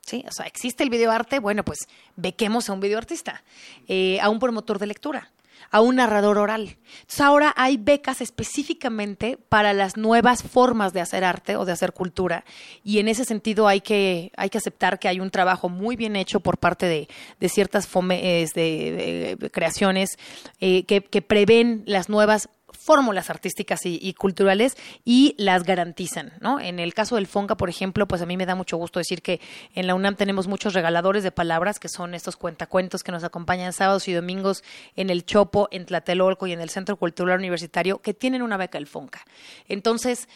[0.02, 0.26] ¿Sí?
[0.28, 1.88] O sea, existe el videoarte, bueno, pues
[2.18, 3.42] bequemos a un videoartista,
[3.88, 5.32] eh, a un promotor de lectura,
[5.72, 6.78] a un narrador oral.
[7.02, 11.94] Entonces ahora hay becas específicamente para las nuevas formas de hacer arte o de hacer
[11.94, 12.46] cultura
[12.84, 16.16] y en ese sentido hay que, hay que aceptar que hay un trabajo muy bien
[16.16, 17.08] hecho por parte de,
[17.40, 17.88] de ciertas
[18.54, 20.18] de, de creaciones
[20.60, 22.50] eh, que, que prevén las nuevas
[22.84, 24.76] fórmulas artísticas y, culturales
[25.06, 26.60] y las garantizan, ¿no?
[26.60, 29.22] En el caso del Fonca, por ejemplo, pues a mí me da mucho gusto decir
[29.22, 29.40] que
[29.74, 33.74] en la UNAM tenemos muchos regaladores de palabras, que son estos cuentacuentos que nos acompañan
[33.74, 34.64] sábados y domingos
[34.96, 38.78] en el Chopo, en Tlatelolco y en el Centro Cultural Universitario, que tienen una beca
[38.78, 39.26] del Fonca.
[39.68, 40.28] Entonces,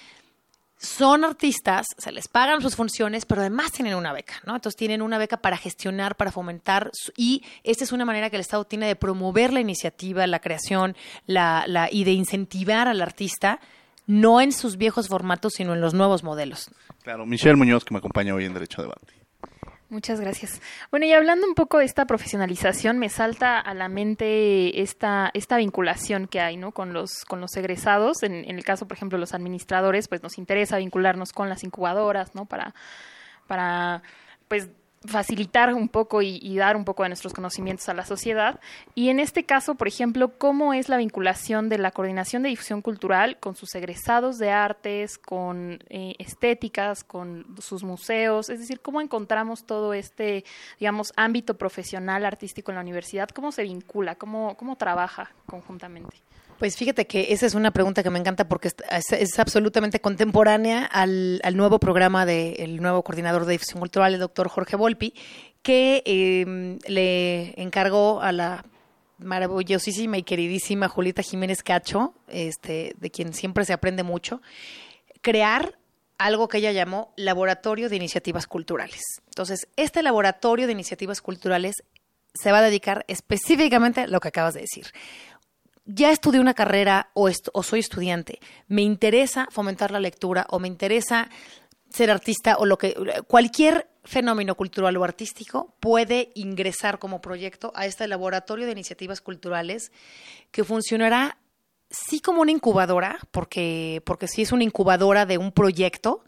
[0.78, 4.56] son artistas, se les pagan sus funciones, pero además tienen una beca, ¿no?
[4.56, 8.42] Entonces tienen una beca para gestionar, para fomentar, y esta es una manera que el
[8.42, 13.60] Estado tiene de promover la iniciativa, la creación, la, la, y de incentivar al artista,
[14.06, 16.70] no en sus viejos formatos, sino en los nuevos modelos.
[17.04, 19.27] Claro, Michelle Muñoz, que me acompaña hoy en Derecho a Debate.
[19.90, 20.62] Muchas gracias.
[20.92, 25.56] Bueno, y hablando un poco de esta profesionalización, me salta a la mente esta, esta
[25.56, 26.74] vinculación que hay, ¿no?
[26.74, 28.22] Con los, con los egresados.
[28.24, 32.36] En, en el caso, por ejemplo, los administradores, pues nos interesa vincularnos con las incubadoras,
[32.36, 32.46] ¿no?
[32.46, 32.76] Para,
[33.48, 34.04] para
[34.50, 34.70] pues
[35.08, 38.60] facilitar un poco y, dar un poco de nuestros conocimientos a la sociedad.
[38.96, 42.82] Y en este caso, por ejemplo, ¿cómo es la vinculación de la coordinación de difusión
[42.82, 48.50] cultural con sus egresados de artes, con eh, estéticas, con sus museos?
[48.50, 50.44] Es decir, ¿cómo encontramos todo este,
[50.80, 53.30] digamos, ámbito profesional artístico en la universidad?
[53.30, 54.16] ¿Cómo se vincula?
[54.16, 56.18] ¿Cómo, cómo trabaja conjuntamente?
[56.58, 61.40] Pues fíjate que esa es una pregunta que me encanta porque es, absolutamente contemporánea al,
[61.44, 65.14] al nuevo programa del nuevo coordinador de difusión cultural, el doctor Jorge Volpi,
[65.62, 68.66] que eh, le encargó a la
[69.20, 74.42] maravillosísima y queridísima Julieta Jiménez Cacho, este, de quien siempre se aprende mucho,
[75.22, 75.78] crear
[76.18, 79.04] algo que ella llamó Laboratorio de Iniciativas Culturales.
[79.28, 81.84] Entonces, este laboratorio de iniciativas culturales
[82.34, 84.88] se va a dedicar específicamente a lo que acabas de decir
[85.88, 87.32] ya estudié una carrera o,
[87.64, 91.30] soy estudiante, me interesa fomentar la lectura o me interesa
[91.90, 92.94] ser artista o lo que
[93.28, 99.92] cualquier fenómeno cultural o artístico puede ingresar como proyecto a este laboratorio de iniciativas culturales
[100.52, 101.38] que funcionará
[101.90, 106.24] sí como una incubadora, porque, porque sí es una incubadora de un proyecto,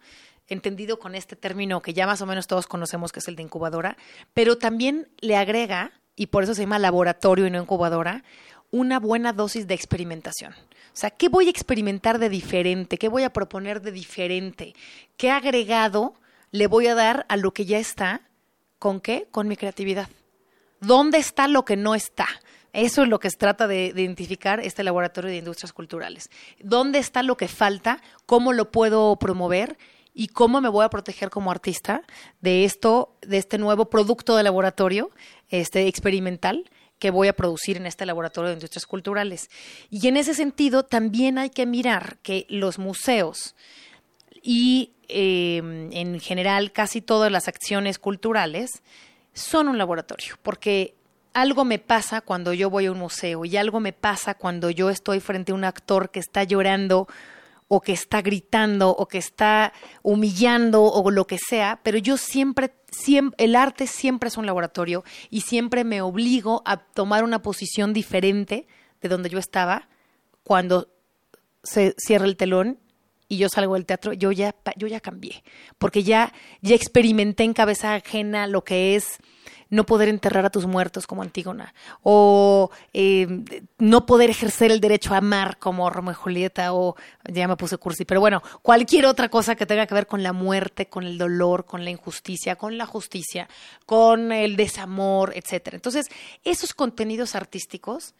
[0.48, 3.44] entendido con este término que ya más o menos todos conocemos que es el de
[3.44, 3.98] incubadora,
[4.34, 8.24] pero también le agrega, y por eso se llama laboratorio y no incubadora,
[8.72, 10.54] una buena dosis de experimentación.
[10.54, 12.98] O sea, ¿qué voy a experimentar de diferente?
[12.98, 14.74] ¿Qué voy a proponer de diferente?
[15.18, 16.14] ¿Qué agregado
[16.52, 18.22] le voy a dar a lo que ya está?
[18.80, 19.28] ¿Con qué?
[19.32, 20.10] Con mi creatividad.
[20.82, 22.28] ¿Dónde está lo que no está?
[22.74, 26.30] Eso es lo que se trata de, de identificar este laboratorio de industrias culturales.
[26.60, 28.02] ¿Dónde está lo que falta?
[28.26, 29.78] ¿Cómo lo puedo promover?
[30.14, 32.04] ¿Y cómo me voy a proteger como artista
[32.42, 35.12] de esto, de este nuevo producto de laboratorio,
[35.50, 36.70] este experimental,
[37.00, 39.50] que voy a producir en este laboratorio de industrias culturales?
[39.90, 43.56] Y en ese sentido, también hay que mirar que los museos
[44.42, 45.58] y eh,
[45.92, 48.84] en general casi todas las acciones culturales
[49.34, 50.96] son un laboratorio, porque
[51.34, 54.90] algo me pasa cuando yo voy a un museo y algo me pasa cuando yo
[54.90, 57.08] estoy frente a un actor que está llorando
[57.70, 62.74] o que está gritando o que está humillando o lo que sea, pero yo siempre,
[62.92, 67.94] siempre, el arte siempre es un laboratorio y siempre me obligo a tomar una posición
[67.94, 68.68] diferente
[69.02, 69.88] de donde yo estaba
[70.44, 70.90] cuando
[71.64, 72.80] se cierra el telón
[73.28, 75.44] y yo salgo del teatro, yo ya, yo ya cambié,
[75.78, 79.20] porque ya, ya experimenté en cabeza ajena lo que es
[79.70, 83.28] no poder enterrar a tus muertos como Antígona, o eh,
[83.78, 86.96] no poder ejercer el derecho a amar como Romeo y Julieta, o
[87.32, 90.34] ya me puse cursi, pero bueno, cualquier otra cosa que tenga que ver con la
[90.34, 93.48] muerte, con el dolor, con la injusticia, con la justicia,
[93.86, 95.76] con el desamor, etcétera.
[95.76, 96.08] Entonces,
[96.44, 98.16] esos contenidos artísticos,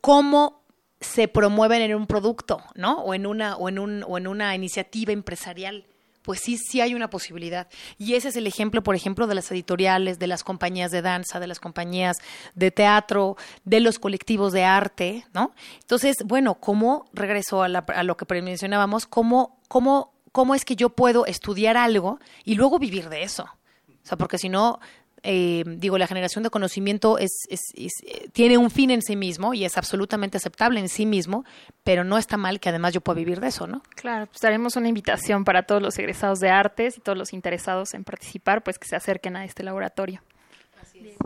[0.00, 0.64] ¿cómo
[1.00, 3.00] se promueven en un producto, ¿no?
[3.02, 5.84] O en una, o en un, o en una iniciativa empresarial.
[6.24, 7.68] Pues sí, sí hay una posibilidad.
[7.98, 11.38] Y ese es el ejemplo, por ejemplo, de las editoriales, de las compañías de danza,
[11.38, 12.16] de las compañías
[12.54, 15.52] de teatro, de los colectivos de arte, ¿no?
[15.82, 20.88] Entonces, bueno, ¿cómo, regreso a, la, lo que mencionábamos, cómo, cómo, cómo es que yo
[20.88, 23.44] puedo estudiar algo y luego vivir de eso?
[23.44, 24.80] O sea, porque si no,
[25.26, 29.54] eh, digo, la generación de conocimiento es, es, eh, tiene un fin en sí mismo
[29.54, 31.44] y es absolutamente aceptable en sí mismo,
[31.82, 33.82] pero no está mal que además yo pueda vivir de eso, ¿no?
[33.96, 37.94] Claro, pues haremos una invitación para todos los egresados de artes y todos los interesados
[37.94, 40.20] en participar, pues que se acerquen a este laboratorio.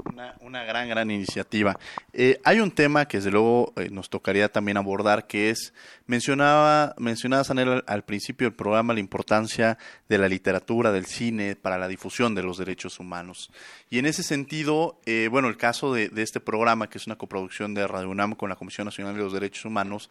[0.04, 1.78] Una, una gran, gran iniciativa.
[2.14, 5.74] Eh, hay un tema que desde luego eh, nos tocaría también abordar, que es,
[6.06, 9.76] mencionaba, mencionaba Sanel al, al principio del programa la importancia
[10.08, 13.50] de la literatura, del cine, para la difusión de los derechos humanos.
[13.90, 17.16] Y en ese sentido, eh, bueno, el caso de, de este programa, que es una
[17.16, 20.08] coproducción de Radio UNAM con la Comisión Nacional de los Derechos Humanos,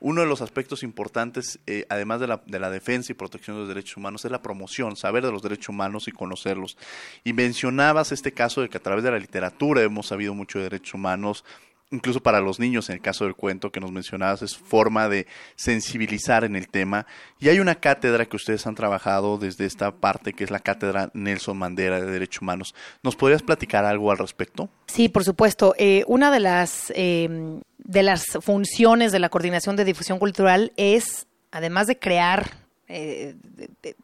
[0.00, 3.60] uno de los aspectos importantes, eh, además de la, de la defensa y protección de
[3.60, 6.76] los derechos humanos, es la promoción, saber de los derechos humanos y conocerlos.
[7.22, 10.64] Y mencionabas este caso de que a través de la literatura hemos sabido mucho de
[10.64, 11.44] derechos humanos,
[11.90, 15.26] incluso para los niños, en el caso del cuento que nos mencionabas, es forma de
[15.56, 17.06] sensibilizar en el tema.
[17.38, 21.10] Y hay una cátedra que ustedes han trabajado desde esta parte, que es la cátedra
[21.14, 22.74] Nelson Mandela de Derechos Humanos.
[23.02, 24.70] ¿Nos podrías platicar algo al respecto?
[24.86, 25.74] Sí, por supuesto.
[25.78, 27.60] Eh, una de las, eh,
[27.90, 32.48] de las funciones de la Coordinación de Difusión Cultural es, además de crear
[32.86, 33.34] eh,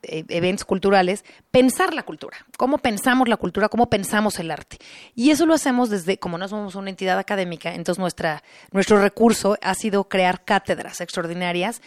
[0.03, 4.79] eventos culturales, pensar la cultura, cómo pensamos la cultura, cómo pensamos el arte.
[5.15, 9.57] Y eso lo hacemos desde, como no somos una entidad académica, entonces nuestra, nuestro recurso
[9.63, 11.81] ha sido crear cátedras extraordinarias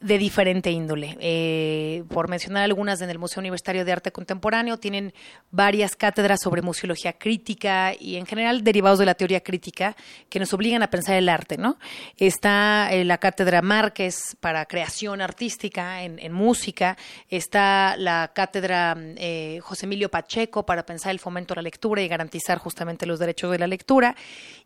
[0.00, 1.16] de diferente índole.
[1.20, 5.14] Eh, por mencionar algunas, en el Museo Universitario de Arte Contemporáneo tienen
[5.50, 9.96] varias cátedras sobre museología crítica y en general derivados de la teoría crítica
[10.28, 11.56] que nos obligan a pensar el arte.
[11.56, 11.78] ¿no?
[12.18, 16.98] Está eh, la cátedra Márquez para creación artística en, música,
[17.30, 22.08] está la cátedra eh, José Emilio Pacheco para pensar el fomento a la lectura y
[22.08, 24.14] garantizar justamente los derechos de la lectura.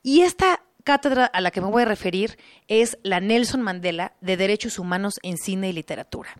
[0.03, 4.37] Y esta cátedra a la que me voy a referir es la Nelson Mandela de
[4.37, 6.31] Derechos Humanos en Cine y Literatura.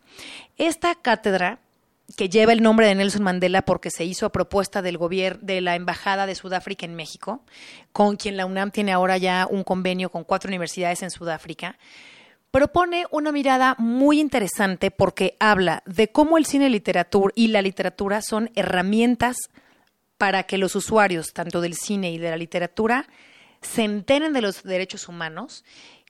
[0.57, 1.59] Esta cátedra
[2.17, 5.61] que lleva el nombre de Nelson Mandela porque se hizo a propuesta del gobierno de
[5.61, 7.41] la embajada de Sudáfrica en México,
[7.93, 11.77] con quien la UNAM tiene ahora ya un convenio con cuatro universidades en Sudáfrica
[12.51, 18.21] propone una mirada muy interesante porque habla de cómo el cine literatura y la literatura
[18.21, 19.37] son herramientas
[20.17, 23.07] para que los usuarios, tanto del cine y de la literatura,
[23.61, 25.63] se enteren de los derechos humanos,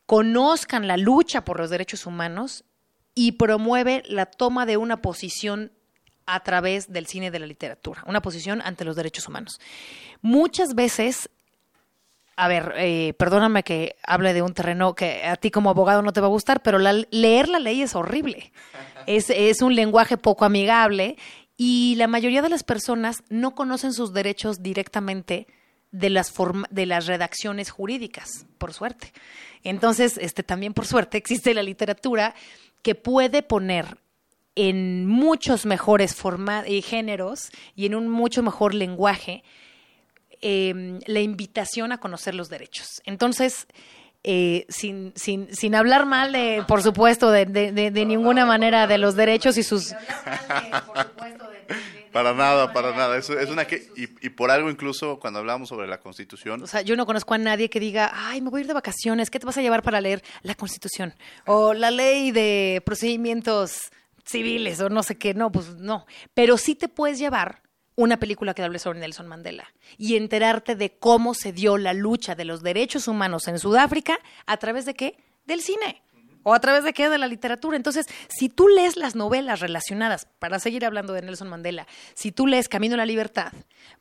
[0.06, 2.66] conozcan la lucha por los derechos humanos
[3.14, 5.72] y promueve la toma de una posición
[6.26, 9.60] a través del cine y de la literatura, una posición ante los derechos humanos.
[10.22, 11.30] Muchas veces
[12.38, 16.12] a ver, eh, perdóname que hable de un terreno que a ti como abogado no
[16.12, 18.52] te va a gustar, pero leer la ley es horrible.
[19.06, 21.18] Es, es un lenguaje poco amigable
[21.56, 25.46] y la mayoría de las personas no conocen sus derechos directamente
[25.92, 26.34] de las,
[26.70, 29.12] de las redacciones jurídicas, por suerte.
[29.64, 32.34] Entonces, este, también por suerte existe la literatura
[32.82, 33.98] que puede poner
[34.56, 39.44] en muchos mejores forma- eh, géneros y en un mucho mejor lenguaje
[40.42, 43.02] eh, la invitación a conocer los derechos.
[43.06, 43.68] Entonces,
[44.24, 48.88] eh, sin, sin, sin hablar mal, de, por supuesto, de, de, de- de ninguna manera
[48.88, 49.94] de los derechos y sus...
[52.12, 53.18] Para nada, para nada.
[53.18, 56.68] Eso es una que y, y por algo incluso cuando hablamos sobre la Constitución, O
[56.68, 59.30] sea, yo no conozco a nadie que diga, ay, me voy a ir de vacaciones,
[59.30, 61.14] ¿qué te vas a llevar para leer la Constitución?
[61.46, 63.92] O la ley de procedimientos
[64.26, 65.34] civiles o no sé qué.
[65.34, 66.06] No, pues no.
[66.34, 67.62] Pero sí te puedes llevar
[67.96, 72.36] una película que hable sobre Nelson Mandela y enterarte de cómo se dio la lucha
[72.36, 75.18] de los derechos humanos en Sudáfrica a través de qué?
[75.46, 76.02] Del cine.
[76.44, 77.10] ¿O a través de qué?
[77.10, 77.78] De la literatura.
[77.78, 82.48] Entonces, si tú lees las novelas relacionadas, para seguir hablando de Nelson Mandela, si tú
[82.48, 83.54] lees Camino a la Libertad,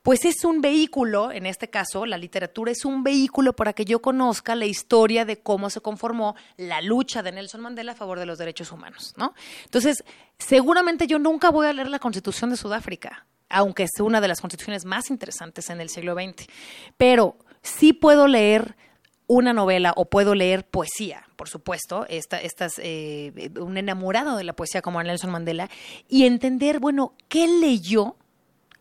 [0.03, 4.01] pues es un vehículo, en este caso, la literatura es un vehículo para que yo
[4.01, 8.27] conozca la historia de cómo se conformó la lucha de Nelson Mandela a favor de
[8.27, 9.35] los derechos humanos, ¿no?
[9.65, 10.05] Entonces,
[10.39, 14.41] seguramente yo nunca voy a leer la Constitución de Sudáfrica, aunque es una de las
[14.41, 16.47] constituciones más interesantes en el siglo XX,
[16.97, 18.77] pero sí puedo leer
[19.31, 24.55] una novela o puedo leer poesía, por supuesto, esta, estas, eh, un enamorado de la
[24.55, 25.71] poesía como Nelson Mandela,
[26.09, 28.17] y entender, bueno, ¿qué leyó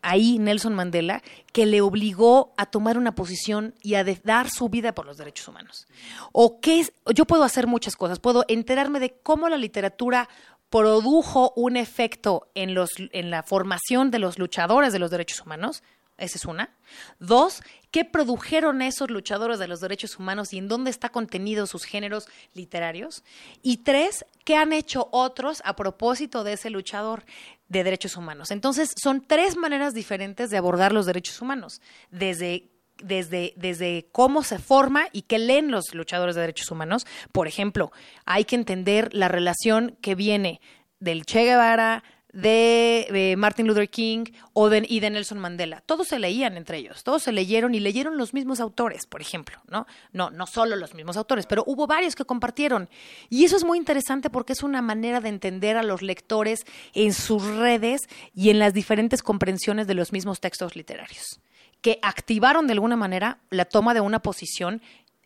[0.01, 1.21] ahí Nelson Mandela
[1.53, 5.47] que le obligó a tomar una posición y a dar su vida por los derechos
[5.47, 5.85] humanos?
[6.31, 10.29] O qué es, yo puedo hacer muchas cosas, puedo enterarme de cómo la literatura
[10.71, 15.83] produjo un efecto en, los, en la formación de los luchadores de los derechos humanos,
[16.19, 16.75] esa es una.
[17.19, 17.61] Dos,
[17.91, 22.27] ¿qué produjeron esos luchadores de los derechos humanos y en dónde está contenido sus géneros
[22.53, 23.23] literarios?
[23.61, 27.23] Y tres, ¿qué han hecho otros a propósito de ese luchador
[27.67, 28.51] de derechos humanos?
[28.51, 32.69] Entonces, son tres maneras diferentes de abordar los derechos humanos, desde
[33.03, 37.07] desde, desde cómo se forma y qué leen los luchadores de derechos humanos.
[37.31, 37.91] Por ejemplo,
[38.25, 40.59] hay que entender la relación que viene
[40.99, 45.81] del Che Guevara, de eh, Martin Luther King o y de Nelson Mandela.
[45.81, 49.57] Todos se leían entre ellos, todos se leyeron y leyeron los mismos autores, por ejemplo,
[49.67, 49.87] ¿no?
[50.11, 52.89] No, no solo los mismos autores, pero hubo varios que compartieron.
[53.29, 57.13] Y eso es muy interesante porque es una manera de entender a los lectores en
[57.13, 58.01] sus redes
[58.35, 61.39] y en las diferentes comprensiones de los mismos textos literarios
[61.81, 64.81] que activaron de alguna manera la toma de una posición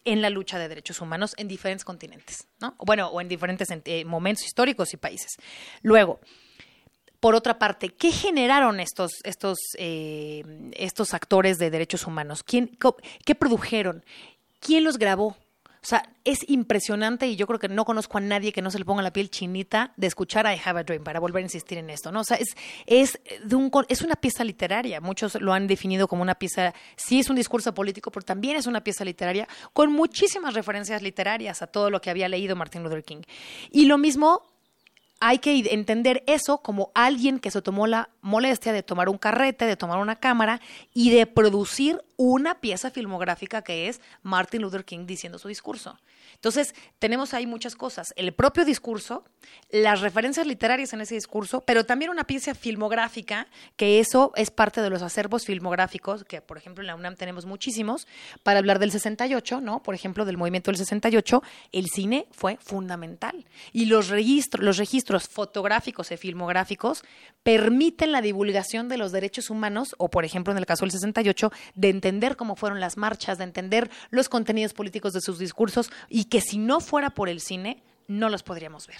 [0.06, 2.76] en la lucha de derechos humanos en diferentes continentes, ¿no?
[2.80, 5.38] Bueno, o en diferentes eh, momentos históricos y países.
[5.82, 6.20] Luego,
[7.24, 10.44] por otra parte, ¿qué generaron estos, estos, eh,
[10.74, 12.44] estos actores de derechos humanos?
[12.44, 12.78] ¿Quién,
[13.24, 14.04] ¿Qué produjeron?
[14.60, 15.28] ¿Quién los grabó?
[15.28, 18.78] O sea, es impresionante y yo creo que no conozco a nadie que no se
[18.78, 21.78] le ponga la piel chinita de escuchar I Have a Dream para volver a insistir
[21.78, 22.20] en esto, ¿no?
[22.20, 22.58] O sea, es,
[22.88, 25.00] es, de un, es una pieza literaria.
[25.00, 28.68] Muchos lo han definido como una pieza, sí es un discurso político, pero también es
[28.68, 33.06] una pieza literaria con muchísimas referencias literarias a todo lo que había leído Martin Luther
[33.06, 33.22] King.
[33.72, 34.53] Y lo mismo
[35.26, 39.66] hay que entender eso como alguien que se tomó la molestia de tomar un carrete,
[39.66, 40.60] de tomar una cámara
[40.94, 46.00] y de producir una pieza filmográfica que es Martin Luther King diciendo su discurso.
[46.36, 48.14] Entonces, tenemos ahí muchas cosas.
[48.16, 49.26] El propio discurso,
[49.70, 54.82] las referencias literarias en ese discurso, pero también una pieza filmográfica, que eso es parte
[54.82, 58.08] de los acervos filmográficos, que por ejemplo en la UNAM tenemos muchísimos,
[58.42, 59.84] para hablar del 68, ¿no?
[59.84, 61.44] Por ejemplo, del movimiento del 68,
[61.74, 63.46] el cine fue fundamental.
[63.74, 67.04] Y los registros, los registros fotográficos y filmográficos
[67.44, 71.52] permiten la divulgación de los derechos humanos, o por ejemplo en el caso del 68,
[71.76, 76.26] de entender cómo fueron las marchas, de entender los contenidos políticos de sus discursos y
[76.26, 78.98] que si no fuera por el cine, no los podríamos ver.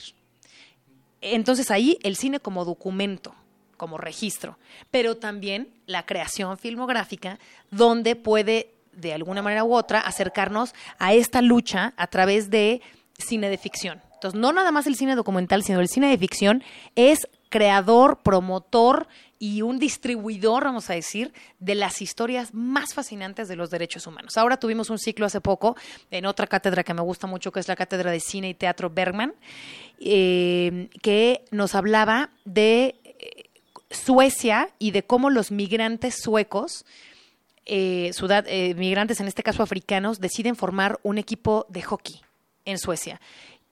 [1.22, 3.34] Entonces ahí el cine como documento,
[3.78, 4.58] como registro,
[4.92, 7.40] pero también la creación filmográfica,
[7.72, 12.82] donde puede de alguna manera u otra acercarnos a esta lucha a través de
[13.18, 14.02] cine de ficción.
[14.14, 16.64] Entonces, no nada más el cine documental, sino el cine de ficción
[16.96, 19.08] es creador, promotor
[19.44, 24.38] y un distribuidor, vamos a decir, de las historias más fascinantes de los derechos humanos.
[24.38, 25.76] Ahora tuvimos un ciclo hace poco
[26.12, 28.90] en otra cátedra que me gusta mucho, que es la cátedra de cine y teatro
[28.90, 29.34] Bergman,
[30.00, 33.50] eh, que nos hablaba de eh,
[33.90, 36.86] Suecia y de cómo los migrantes suecos,
[37.66, 38.14] eh,
[38.78, 42.22] migrantes en este caso africanos, deciden formar un equipo de hockey
[42.64, 43.20] en Suecia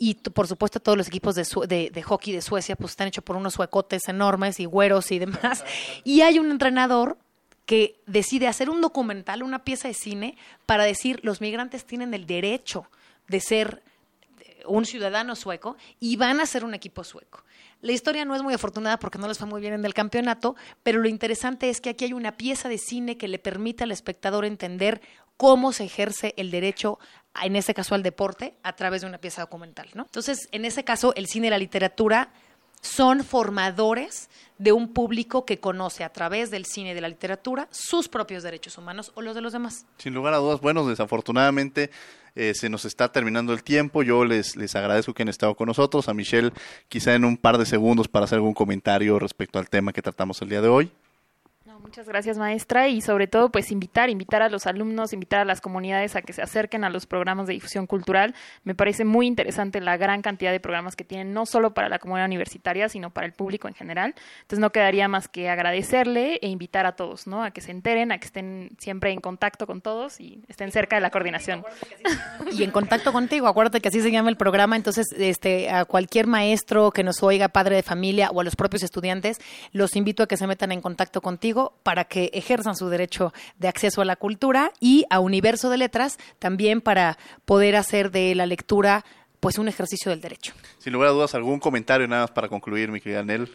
[0.04, 3.36] y por supuesto todos los equipos de, de, hockey de Suecia pues están hechos por
[3.36, 5.64] unos suecotes enormes y güeros y demás.
[6.04, 7.20] Y hay un entrenador
[7.68, 12.26] que decide hacer un documental, una pieza de cine, para decir los migrantes tienen el
[12.26, 12.88] derecho
[13.28, 13.84] de ser
[14.66, 17.44] un ciudadano sueco y van a ser un equipo sueco.
[17.82, 20.56] La historia no es muy afortunada porque no les fue muy bien en el campeonato,
[20.82, 23.92] pero lo interesante es que aquí hay una pieza de cine que le permite al
[23.92, 25.00] espectador entender
[25.38, 27.00] cómo se ejerce el derecho
[27.44, 29.90] en ese caso al deporte, a través de una pieza documental.
[29.94, 30.04] ¿no?
[30.04, 32.32] Entonces, en ese caso, el cine y la literatura
[32.82, 37.68] son formadores de un público que conoce a través del cine y de la literatura
[37.72, 39.86] sus propios derechos humanos o los de los demás.
[39.98, 41.92] Sin lugar a dudas, bueno, desafortunadamente
[42.36, 44.04] eh, se nos está terminando el tiempo.
[44.04, 46.10] Yo les, les agradezco que han estado con nosotros.
[46.10, 46.52] A Michelle,
[46.90, 50.42] quizá en un par de segundos para hacer algún comentario respecto al tema que tratamos
[50.42, 50.92] el día de hoy.
[51.84, 55.62] Muchas gracias, maestra, y sobre todo, pues invitar, invitar a los alumnos, invitar a las
[55.62, 58.36] comunidades a que se acerquen a los programas de difusión cultural.
[58.64, 62.00] Me parece muy interesante la gran cantidad de programas que tienen, no solo para la
[62.00, 64.14] comunidad universitaria, sino para el público en general.
[64.42, 67.44] Entonces, no quedaría más que agradecerle e invitar a todos, ¿no?
[67.44, 70.98] A que se enteren, a que estén siempre en contacto con todos y estén cerca
[70.98, 71.64] de la coordinación.
[72.52, 74.76] Y en contacto contigo, acuérdate que así se llama el programa.
[74.76, 78.84] Entonces, este, a cualquier maestro que nos oiga, padre de familia o a los propios
[78.84, 79.40] estudiantes,
[79.72, 83.68] los invito a que se metan en contacto contigo para que ejerzan su derecho de
[83.68, 88.46] acceso a la cultura y a Universo de Letras también para poder hacer de la
[88.46, 89.06] lectura
[89.40, 90.54] pues un ejercicio del derecho.
[90.78, 93.50] Sin lugar a dudas, algún comentario nada más para concluir, mi querida Nel.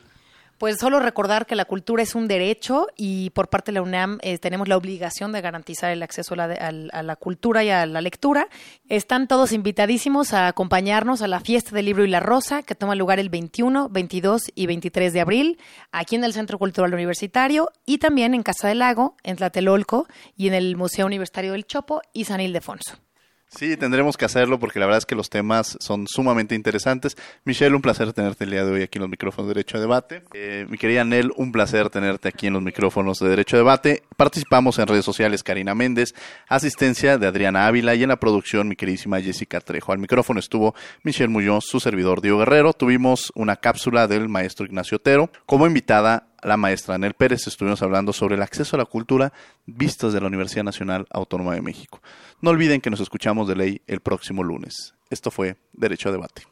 [0.59, 4.19] Pues solo recordar que la cultura es un derecho y por parte de la UNAM
[4.23, 8.49] eh, tenemos la obligación de garantizar el acceso a la, cultura y a la lectura.
[8.89, 12.95] Están todos invitadísimos a acompañarnos a la fiesta del libro y la rosa que toma
[12.95, 15.59] lugar el 21, 22 y 23 de abril
[15.93, 20.07] aquí en el Centro Cultural Universitario y también en Casa del Lago, en Tlatelolco
[20.39, 23.06] y en el Museo Universitario del Chopo y San Ildefonso.
[23.49, 27.16] Sí, tendremos que hacerlo porque la verdad es que los temas son sumamente interesantes.
[27.44, 29.80] Michelle, un placer tenerte el día de hoy aquí en los micrófonos de Derecho a
[29.80, 30.22] Debate.
[30.34, 34.03] Eh, mi querida Nel, un placer tenerte aquí en los micrófonos de Derecho a Debate.
[34.16, 36.14] Participamos en redes sociales Karina Méndez,
[36.49, 39.92] asistencia de Adriana Ávila y en la producción mi queridísima Jessica Trejo.
[39.92, 40.74] Al micrófono estuvo
[41.05, 42.72] Michelle Muñoz, su servidor Diego Guerrero.
[42.72, 45.30] Tuvimos una cápsula del maestro Ignacio Otero.
[45.47, 49.32] Como invitada la maestra Anel Pérez estuvimos hablando sobre el acceso a la cultura
[49.66, 52.01] vistas de la Universidad Nacional Autónoma de México.
[52.40, 54.94] No olviden que nos escuchamos de ley el próximo lunes.
[55.11, 56.42] Esto fue Derecho a Debate.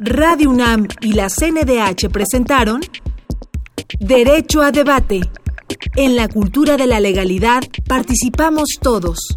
[0.00, 2.80] Radio UNAM y la CNDH presentaron
[3.98, 5.20] Derecho a Debate.
[5.96, 9.36] En la cultura de la legalidad participamos todos.